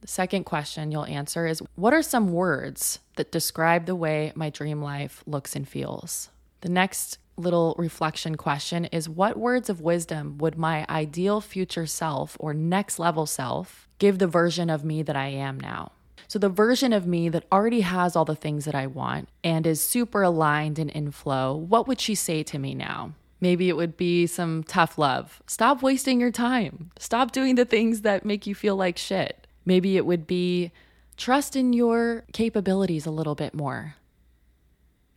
The 0.00 0.08
second 0.08 0.44
question 0.44 0.92
you'll 0.92 1.06
answer 1.06 1.46
is 1.46 1.62
What 1.74 1.92
are 1.92 2.02
some 2.02 2.32
words 2.32 3.00
that 3.16 3.32
describe 3.32 3.86
the 3.86 3.96
way 3.96 4.32
my 4.34 4.50
dream 4.50 4.80
life 4.82 5.24
looks 5.26 5.56
and 5.56 5.66
feels? 5.66 6.28
The 6.60 6.68
next 6.68 7.18
little 7.36 7.74
reflection 7.78 8.36
question 8.36 8.84
is 8.86 9.08
What 9.08 9.36
words 9.36 9.68
of 9.68 9.80
wisdom 9.80 10.38
would 10.38 10.56
my 10.56 10.86
ideal 10.88 11.40
future 11.40 11.86
self 11.86 12.36
or 12.38 12.54
next 12.54 12.98
level 12.98 13.26
self 13.26 13.88
give 13.98 14.18
the 14.18 14.26
version 14.26 14.70
of 14.70 14.84
me 14.84 15.02
that 15.02 15.16
I 15.16 15.28
am 15.28 15.58
now? 15.58 15.92
So, 16.28 16.38
the 16.38 16.50
version 16.50 16.92
of 16.92 17.06
me 17.06 17.30
that 17.30 17.46
already 17.50 17.80
has 17.80 18.14
all 18.14 18.26
the 18.26 18.36
things 18.36 18.66
that 18.66 18.74
I 18.74 18.86
want 18.86 19.30
and 19.42 19.66
is 19.66 19.82
super 19.82 20.22
aligned 20.22 20.78
and 20.78 20.90
in 20.90 21.10
flow, 21.10 21.56
what 21.56 21.88
would 21.88 22.02
she 22.02 22.14
say 22.14 22.42
to 22.42 22.58
me 22.58 22.74
now? 22.74 23.14
Maybe 23.40 23.70
it 23.70 23.76
would 23.76 23.96
be 23.96 24.26
some 24.26 24.62
tough 24.62 24.98
love. 24.98 25.42
Stop 25.46 25.82
wasting 25.82 26.20
your 26.20 26.30
time. 26.30 26.90
Stop 26.98 27.32
doing 27.32 27.54
the 27.54 27.64
things 27.64 28.02
that 28.02 28.26
make 28.26 28.46
you 28.46 28.54
feel 28.54 28.76
like 28.76 28.98
shit. 28.98 29.46
Maybe 29.64 29.96
it 29.96 30.04
would 30.04 30.26
be 30.26 30.70
trust 31.16 31.56
in 31.56 31.72
your 31.72 32.24
capabilities 32.34 33.06
a 33.06 33.10
little 33.10 33.34
bit 33.34 33.54
more. 33.54 33.94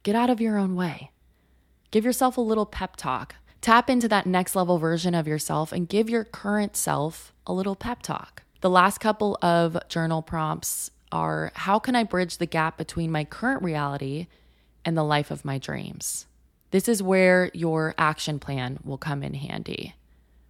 Get 0.03 0.15
out 0.15 0.29
of 0.29 0.39
your 0.39 0.57
own 0.57 0.75
way. 0.75 1.11
Give 1.91 2.05
yourself 2.05 2.37
a 2.37 2.41
little 2.41 2.65
pep 2.65 2.95
talk. 2.95 3.35
Tap 3.59 3.89
into 3.89 4.07
that 4.07 4.25
next 4.25 4.55
level 4.55 4.77
version 4.77 5.13
of 5.13 5.27
yourself 5.27 5.73
and 5.73 5.89
give 5.89 6.09
your 6.09 6.23
current 6.23 6.77
self 6.77 7.33
a 7.45 7.51
little 7.51 7.75
pep 7.75 8.01
talk. 8.01 8.43
The 8.61 8.69
last 8.69 8.99
couple 8.99 9.37
of 9.41 9.77
journal 9.89 10.21
prompts 10.21 10.89
are 11.11 11.51
How 11.55 11.79
can 11.79 11.95
I 11.95 12.03
bridge 12.03 12.37
the 12.37 12.45
gap 12.45 12.77
between 12.77 13.11
my 13.11 13.23
current 13.23 13.63
reality 13.63 14.27
and 14.85 14.97
the 14.97 15.03
life 15.03 15.31
of 15.31 15.45
my 15.45 15.57
dreams? 15.57 16.27
This 16.71 16.87
is 16.87 17.03
where 17.03 17.51
your 17.53 17.93
action 17.97 18.39
plan 18.39 18.79
will 18.83 18.97
come 18.97 19.23
in 19.23 19.33
handy. 19.33 19.95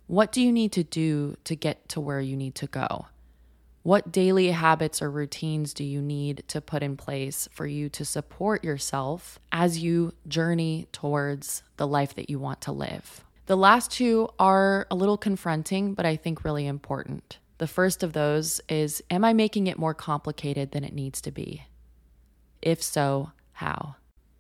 What 0.08 0.32
do 0.32 0.41
you 0.41 0.52
need 0.52 0.71
to 0.74 0.84
do 0.84 1.36
to 1.45 1.56
get 1.56 1.89
to 1.89 2.02
where 2.02 2.19
you 2.19 2.36
need 2.36 2.56
to 2.56 2.67
go? 2.67 3.08
What 3.84 4.12
daily 4.12 4.52
habits 4.52 5.02
or 5.02 5.10
routines 5.10 5.74
do 5.74 5.84
you 5.84 6.02
need 6.02 6.43
to 6.50 6.62
put 6.62 6.84
in 6.84 6.97
place 6.97 7.50
for 7.52 7.65
you 7.65 7.89
to 7.89 8.06
support 8.06 8.63
yourself 8.63 9.39
as 9.52 9.80
you 9.80 10.13
journey 10.28 10.88
towards 10.91 11.63
the 11.78 11.88
life 11.88 12.13
that 12.15 12.30
you 12.30 12.38
want 12.38 12.62
to 12.62 12.71
live? 12.71 13.24
The 13.47 13.58
last 13.58 13.91
two 13.91 14.30
are 14.38 14.86
a 14.91 14.95
little 14.95 15.17
confronting, 15.17 15.95
but 15.95 16.06
I 16.06 16.15
think 16.15 16.43
really 16.43 16.67
important. 16.67 17.39
The 17.62 17.67
first 17.67 18.02
of 18.02 18.13
those 18.13 18.60
is 18.69 19.04
Am 19.12 19.24
I 19.24 19.34
making 19.34 19.67
it 19.67 19.78
more 19.78 19.93
complicated 19.93 20.71
than 20.71 20.84
it 20.84 20.95
needs 20.95 21.21
to 21.21 21.30
be? 21.30 21.65
If 22.60 22.82
so, 22.82 23.34
how? 23.52 23.97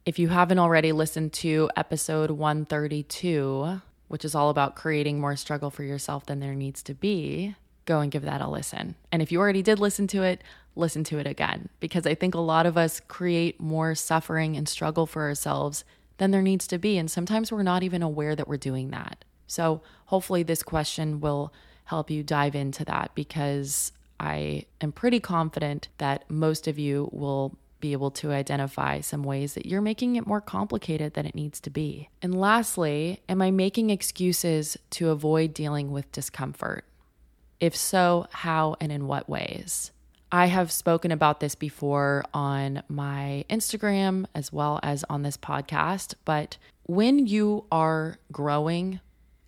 If 0.07 0.17
you 0.17 0.29
haven't 0.29 0.57
already 0.57 0.91
listened 0.91 1.31
to 1.33 1.69
episode 1.77 2.31
132, 2.31 3.79
which 4.07 4.25
is 4.25 4.33
all 4.33 4.49
about 4.49 4.75
creating 4.75 5.19
more 5.19 5.35
struggle 5.35 5.69
for 5.69 5.83
yourself 5.83 6.25
than 6.25 6.39
there 6.39 6.55
needs 6.55 6.81
to 6.81 6.95
be, 6.95 7.53
go 7.85 7.99
and 7.99 8.11
give 8.11 8.23
that 8.23 8.41
a 8.41 8.49
listen. 8.49 8.95
And 9.11 9.21
if 9.21 9.31
you 9.31 9.39
already 9.39 9.61
did 9.61 9.77
listen 9.77 10.07
to 10.07 10.23
it, 10.23 10.43
listen 10.75 11.03
to 11.03 11.19
it 11.19 11.27
again, 11.27 11.69
because 11.79 12.07
I 12.07 12.15
think 12.15 12.33
a 12.33 12.39
lot 12.39 12.65
of 12.65 12.75
us 12.75 12.99
create 13.01 13.61
more 13.61 13.93
suffering 13.93 14.57
and 14.57 14.67
struggle 14.67 15.05
for 15.05 15.27
ourselves 15.27 15.85
than 16.17 16.31
there 16.31 16.41
needs 16.41 16.65
to 16.65 16.79
be. 16.79 16.97
And 16.97 17.11
sometimes 17.11 17.51
we're 17.51 17.61
not 17.61 17.83
even 17.83 18.01
aware 18.01 18.35
that 18.35 18.47
we're 18.47 18.57
doing 18.57 18.89
that. 18.89 19.25
So 19.45 19.83
hopefully, 20.05 20.41
this 20.41 20.63
question 20.63 21.19
will 21.21 21.53
help 21.91 22.09
you 22.09 22.23
dive 22.23 22.55
into 22.55 22.85
that 22.85 23.11
because 23.15 23.91
I 24.17 24.63
am 24.79 24.93
pretty 24.93 25.19
confident 25.19 25.89
that 25.97 26.23
most 26.29 26.65
of 26.69 26.79
you 26.79 27.09
will 27.11 27.57
be 27.81 27.91
able 27.91 28.11
to 28.11 28.31
identify 28.31 29.01
some 29.01 29.23
ways 29.23 29.55
that 29.55 29.65
you're 29.65 29.81
making 29.81 30.15
it 30.15 30.25
more 30.25 30.39
complicated 30.39 31.15
than 31.15 31.25
it 31.25 31.35
needs 31.35 31.59
to 31.59 31.69
be. 31.69 32.07
And 32.21 32.33
lastly, 32.33 33.19
am 33.27 33.41
I 33.41 33.51
making 33.51 33.89
excuses 33.89 34.77
to 34.91 35.09
avoid 35.09 35.53
dealing 35.53 35.91
with 35.91 36.09
discomfort? 36.13 36.85
If 37.59 37.75
so, 37.75 38.25
how 38.31 38.77
and 38.79 38.89
in 38.89 39.05
what 39.05 39.27
ways? 39.27 39.91
I 40.31 40.45
have 40.45 40.71
spoken 40.71 41.11
about 41.11 41.41
this 41.41 41.55
before 41.55 42.23
on 42.33 42.83
my 42.87 43.43
Instagram 43.49 44.27
as 44.33 44.53
well 44.53 44.79
as 44.81 45.03
on 45.09 45.23
this 45.23 45.35
podcast, 45.35 46.13
but 46.23 46.55
when 46.83 47.27
you 47.27 47.65
are 47.69 48.17
growing 48.31 49.01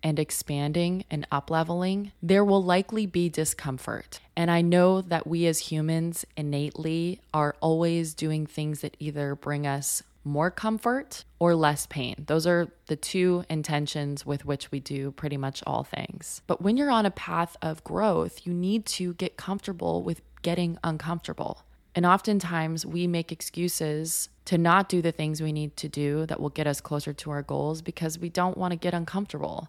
and 0.04 0.18
expanding 0.18 1.04
and 1.10 1.26
up 1.32 1.50
leveling, 1.50 2.12
there 2.22 2.44
will 2.44 2.62
likely 2.62 3.06
be 3.06 3.28
discomfort. 3.28 4.20
And 4.36 4.50
I 4.50 4.60
know 4.60 5.00
that 5.00 5.26
we 5.26 5.46
as 5.46 5.58
humans 5.58 6.26
innately 6.36 7.22
are 7.32 7.56
always 7.60 8.14
doing 8.14 8.46
things 8.46 8.82
that 8.82 8.96
either 9.00 9.34
bring 9.34 9.66
us 9.66 10.02
more 10.22 10.50
comfort 10.50 11.24
or 11.38 11.54
less 11.54 11.86
pain. 11.86 12.24
Those 12.26 12.46
are 12.46 12.68
the 12.86 12.96
two 12.96 13.44
intentions 13.48 14.24
with 14.24 14.44
which 14.44 14.70
we 14.70 14.80
do 14.80 15.10
pretty 15.12 15.36
much 15.36 15.62
all 15.66 15.84
things. 15.84 16.42
But 16.46 16.62
when 16.62 16.76
you're 16.76 16.90
on 16.90 17.06
a 17.06 17.10
path 17.10 17.56
of 17.60 17.84
growth, 17.84 18.46
you 18.46 18.52
need 18.52 18.86
to 18.86 19.14
get 19.14 19.36
comfortable 19.36 20.02
with 20.02 20.22
getting 20.42 20.78
uncomfortable. 20.84 21.62
And 21.94 22.04
oftentimes 22.04 22.84
we 22.84 23.06
make 23.06 23.30
excuses 23.30 24.28
to 24.46 24.58
not 24.58 24.88
do 24.88 25.00
the 25.00 25.12
things 25.12 25.40
we 25.40 25.52
need 25.52 25.76
to 25.76 25.88
do 25.88 26.26
that 26.26 26.40
will 26.40 26.50
get 26.50 26.66
us 26.66 26.80
closer 26.80 27.12
to 27.12 27.30
our 27.30 27.42
goals 27.42 27.82
because 27.82 28.18
we 28.18 28.28
don't 28.28 28.58
want 28.58 28.72
to 28.72 28.76
get 28.76 28.94
uncomfortable. 28.94 29.68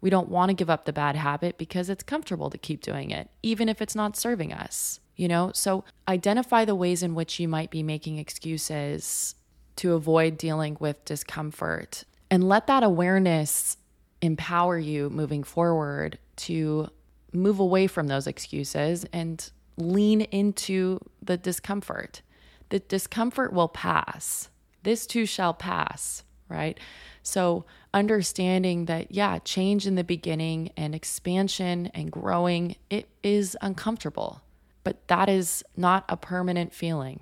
We 0.00 0.10
don't 0.10 0.28
want 0.28 0.50
to 0.50 0.54
give 0.54 0.70
up 0.70 0.84
the 0.84 0.92
bad 0.92 1.16
habit 1.16 1.58
because 1.58 1.88
it's 1.88 2.02
comfortable 2.02 2.50
to 2.50 2.58
keep 2.58 2.82
doing 2.82 3.10
it, 3.10 3.30
even 3.42 3.68
if 3.68 3.80
it's 3.80 3.94
not 3.94 4.16
serving 4.16 4.52
us. 4.52 5.00
You 5.16 5.28
know, 5.28 5.50
so 5.54 5.84
identify 6.06 6.64
the 6.64 6.74
ways 6.74 7.02
in 7.02 7.14
which 7.14 7.40
you 7.40 7.48
might 7.48 7.70
be 7.70 7.82
making 7.82 8.18
excuses 8.18 9.34
to 9.76 9.94
avoid 9.94 10.36
dealing 10.36 10.76
with 10.78 11.04
discomfort 11.04 12.04
and 12.30 12.48
let 12.48 12.66
that 12.66 12.82
awareness 12.82 13.76
empower 14.20 14.78
you 14.78 15.10
moving 15.10 15.42
forward 15.42 16.18
to 16.36 16.88
move 17.32 17.58
away 17.58 17.86
from 17.86 18.08
those 18.08 18.26
excuses 18.26 19.06
and 19.12 19.50
lean 19.76 20.22
into 20.22 20.98
the 21.22 21.36
discomfort. 21.36 22.22
The 22.70 22.80
discomfort 22.80 23.52
will 23.52 23.68
pass. 23.68 24.48
This 24.82 25.06
too 25.06 25.26
shall 25.26 25.54
pass, 25.54 26.24
right? 26.48 26.78
So, 27.22 27.64
understanding 27.92 28.84
that, 28.86 29.12
yeah, 29.12 29.38
change 29.38 29.86
in 29.86 29.94
the 29.94 30.04
beginning 30.04 30.70
and 30.76 30.94
expansion 30.94 31.86
and 31.94 32.10
growing, 32.12 32.76
it 32.90 33.08
is 33.22 33.56
uncomfortable, 33.60 34.42
but 34.84 35.08
that 35.08 35.28
is 35.28 35.64
not 35.76 36.04
a 36.08 36.16
permanent 36.16 36.72
feeling. 36.72 37.20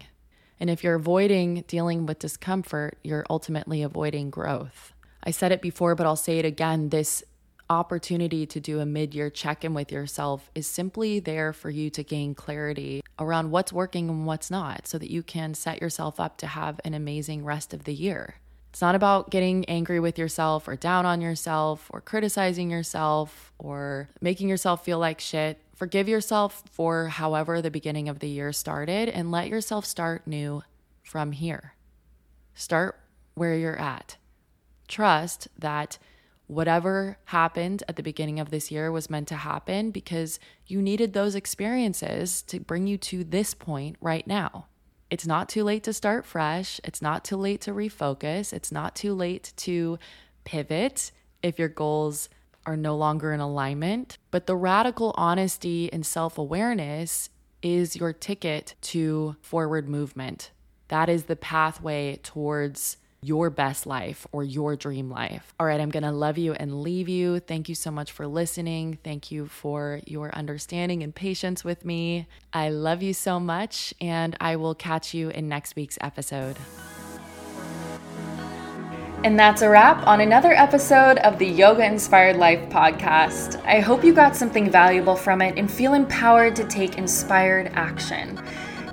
And 0.60 0.70
if 0.70 0.84
you're 0.84 0.94
avoiding 0.94 1.64
dealing 1.66 2.06
with 2.06 2.18
discomfort, 2.18 2.98
you're 3.02 3.26
ultimately 3.28 3.82
avoiding 3.82 4.30
growth. 4.30 4.92
I 5.22 5.30
said 5.30 5.52
it 5.52 5.62
before, 5.62 5.94
but 5.94 6.06
I'll 6.06 6.16
say 6.16 6.38
it 6.38 6.44
again. 6.44 6.90
This 6.90 7.24
opportunity 7.70 8.44
to 8.46 8.60
do 8.60 8.80
a 8.80 8.86
mid 8.86 9.14
year 9.14 9.30
check 9.30 9.64
in 9.64 9.74
with 9.74 9.90
yourself 9.90 10.50
is 10.54 10.66
simply 10.66 11.18
there 11.18 11.52
for 11.52 11.70
you 11.70 11.88
to 11.90 12.02
gain 12.02 12.34
clarity 12.34 13.02
around 13.18 13.50
what's 13.50 13.72
working 13.72 14.08
and 14.08 14.26
what's 14.26 14.50
not 14.50 14.86
so 14.86 14.98
that 14.98 15.10
you 15.10 15.22
can 15.22 15.54
set 15.54 15.80
yourself 15.80 16.20
up 16.20 16.36
to 16.38 16.46
have 16.46 16.80
an 16.84 16.94
amazing 16.94 17.44
rest 17.44 17.72
of 17.72 17.84
the 17.84 17.94
year. 17.94 18.36
It's 18.74 18.80
not 18.80 18.96
about 18.96 19.30
getting 19.30 19.64
angry 19.66 20.00
with 20.00 20.18
yourself 20.18 20.66
or 20.66 20.74
down 20.74 21.06
on 21.06 21.20
yourself 21.20 21.88
or 21.92 22.00
criticizing 22.00 22.72
yourself 22.72 23.52
or 23.56 24.10
making 24.20 24.48
yourself 24.48 24.84
feel 24.84 24.98
like 24.98 25.20
shit. 25.20 25.60
Forgive 25.76 26.08
yourself 26.08 26.64
for 26.72 27.06
however 27.06 27.62
the 27.62 27.70
beginning 27.70 28.08
of 28.08 28.18
the 28.18 28.26
year 28.26 28.52
started 28.52 29.08
and 29.08 29.30
let 29.30 29.46
yourself 29.46 29.86
start 29.86 30.26
new 30.26 30.64
from 31.04 31.30
here. 31.30 31.74
Start 32.56 32.98
where 33.34 33.54
you're 33.54 33.78
at. 33.78 34.16
Trust 34.88 35.46
that 35.56 35.98
whatever 36.48 37.18
happened 37.26 37.84
at 37.88 37.94
the 37.94 38.02
beginning 38.02 38.40
of 38.40 38.50
this 38.50 38.72
year 38.72 38.90
was 38.90 39.08
meant 39.08 39.28
to 39.28 39.36
happen 39.36 39.92
because 39.92 40.40
you 40.66 40.82
needed 40.82 41.12
those 41.12 41.36
experiences 41.36 42.42
to 42.42 42.58
bring 42.58 42.88
you 42.88 42.98
to 42.98 43.22
this 43.22 43.54
point 43.54 43.94
right 44.00 44.26
now. 44.26 44.66
It's 45.10 45.26
not 45.26 45.48
too 45.48 45.64
late 45.64 45.82
to 45.84 45.92
start 45.92 46.26
fresh. 46.26 46.80
It's 46.84 47.02
not 47.02 47.24
too 47.24 47.36
late 47.36 47.60
to 47.62 47.72
refocus. 47.72 48.52
It's 48.52 48.72
not 48.72 48.96
too 48.96 49.14
late 49.14 49.52
to 49.58 49.98
pivot 50.44 51.12
if 51.42 51.58
your 51.58 51.68
goals 51.68 52.28
are 52.66 52.76
no 52.76 52.96
longer 52.96 53.32
in 53.32 53.40
alignment. 53.40 54.18
But 54.30 54.46
the 54.46 54.56
radical 54.56 55.14
honesty 55.16 55.92
and 55.92 56.04
self 56.04 56.38
awareness 56.38 57.30
is 57.62 57.96
your 57.96 58.12
ticket 58.12 58.74
to 58.80 59.36
forward 59.40 59.88
movement. 59.88 60.50
That 60.88 61.08
is 61.08 61.24
the 61.24 61.36
pathway 61.36 62.16
towards 62.22 62.98
your 63.24 63.48
best 63.50 63.86
life 63.86 64.26
or 64.32 64.44
your 64.44 64.76
dream 64.76 65.10
life. 65.10 65.54
All 65.58 65.66
right, 65.66 65.80
I'm 65.80 65.90
going 65.90 66.02
to 66.02 66.12
love 66.12 66.36
you 66.36 66.52
and 66.52 66.82
leave 66.82 67.08
you. 67.08 67.40
Thank 67.40 67.68
you 67.68 67.74
so 67.74 67.90
much 67.90 68.12
for 68.12 68.26
listening. 68.26 68.98
Thank 69.02 69.30
you 69.30 69.46
for 69.46 70.00
your 70.06 70.34
understanding 70.34 71.02
and 71.02 71.14
patience 71.14 71.64
with 71.64 71.84
me. 71.84 72.26
I 72.52 72.68
love 72.68 73.02
you 73.02 73.14
so 73.14 73.40
much, 73.40 73.94
and 74.00 74.36
I 74.40 74.56
will 74.56 74.74
catch 74.74 75.14
you 75.14 75.30
in 75.30 75.48
next 75.48 75.74
week's 75.74 75.98
episode. 76.00 76.56
And 79.24 79.38
that's 79.38 79.62
a 79.62 79.70
wrap 79.70 80.06
on 80.06 80.20
another 80.20 80.52
episode 80.52 81.16
of 81.18 81.38
the 81.38 81.46
Yoga 81.46 81.86
Inspired 81.86 82.36
Life 82.36 82.68
podcast. 82.68 83.58
I 83.64 83.80
hope 83.80 84.04
you 84.04 84.12
got 84.12 84.36
something 84.36 84.70
valuable 84.70 85.16
from 85.16 85.40
it 85.40 85.58
and 85.58 85.70
feel 85.70 85.94
empowered 85.94 86.54
to 86.56 86.64
take 86.64 86.98
inspired 86.98 87.68
action. 87.72 88.38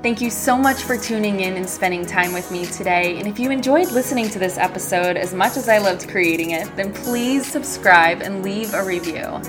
Thank 0.01 0.19
you 0.19 0.31
so 0.31 0.57
much 0.57 0.81
for 0.81 0.97
tuning 0.97 1.41
in 1.41 1.57
and 1.57 1.69
spending 1.69 2.07
time 2.07 2.33
with 2.33 2.49
me 2.49 2.65
today. 2.65 3.19
And 3.19 3.27
if 3.27 3.37
you 3.37 3.51
enjoyed 3.51 3.91
listening 3.91 4.29
to 4.29 4.39
this 4.39 4.57
episode 4.57 5.15
as 5.15 5.31
much 5.31 5.57
as 5.57 5.69
I 5.69 5.77
loved 5.77 6.09
creating 6.09 6.51
it, 6.51 6.75
then 6.75 6.91
please 6.91 7.45
subscribe 7.45 8.23
and 8.23 8.41
leave 8.41 8.73
a 8.73 8.83
review. 8.83 9.39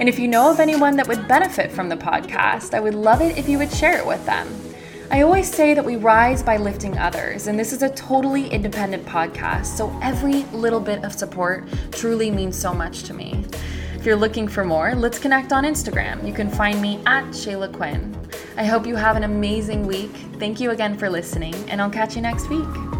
And 0.00 0.08
if 0.08 0.18
you 0.18 0.26
know 0.26 0.50
of 0.50 0.58
anyone 0.58 0.96
that 0.96 1.06
would 1.06 1.28
benefit 1.28 1.70
from 1.70 1.88
the 1.88 1.96
podcast, 1.96 2.74
I 2.74 2.80
would 2.80 2.96
love 2.96 3.20
it 3.20 3.38
if 3.38 3.48
you 3.48 3.56
would 3.58 3.70
share 3.70 3.98
it 3.98 4.04
with 4.06 4.26
them. 4.26 4.48
I 5.12 5.22
always 5.22 5.48
say 5.48 5.74
that 5.74 5.84
we 5.84 5.94
rise 5.94 6.42
by 6.42 6.56
lifting 6.56 6.98
others, 6.98 7.46
and 7.46 7.56
this 7.56 7.72
is 7.72 7.84
a 7.84 7.90
totally 7.90 8.48
independent 8.48 9.06
podcast, 9.06 9.66
so 9.66 9.96
every 10.02 10.42
little 10.52 10.80
bit 10.80 11.04
of 11.04 11.12
support 11.12 11.68
truly 11.92 12.32
means 12.32 12.58
so 12.58 12.74
much 12.74 13.04
to 13.04 13.14
me. 13.14 13.44
If 14.00 14.06
you're 14.06 14.16
looking 14.16 14.48
for 14.48 14.64
more, 14.64 14.94
let's 14.94 15.18
connect 15.18 15.52
on 15.52 15.64
Instagram. 15.64 16.26
You 16.26 16.32
can 16.32 16.48
find 16.48 16.80
me 16.80 17.02
at 17.04 17.22
Shayla 17.32 17.70
Quinn. 17.70 18.18
I 18.56 18.64
hope 18.64 18.86
you 18.86 18.96
have 18.96 19.14
an 19.14 19.24
amazing 19.24 19.86
week. 19.86 20.12
Thank 20.38 20.58
you 20.58 20.70
again 20.70 20.96
for 20.96 21.10
listening, 21.10 21.54
and 21.68 21.82
I'll 21.82 21.90
catch 21.90 22.16
you 22.16 22.22
next 22.22 22.48
week. 22.48 22.99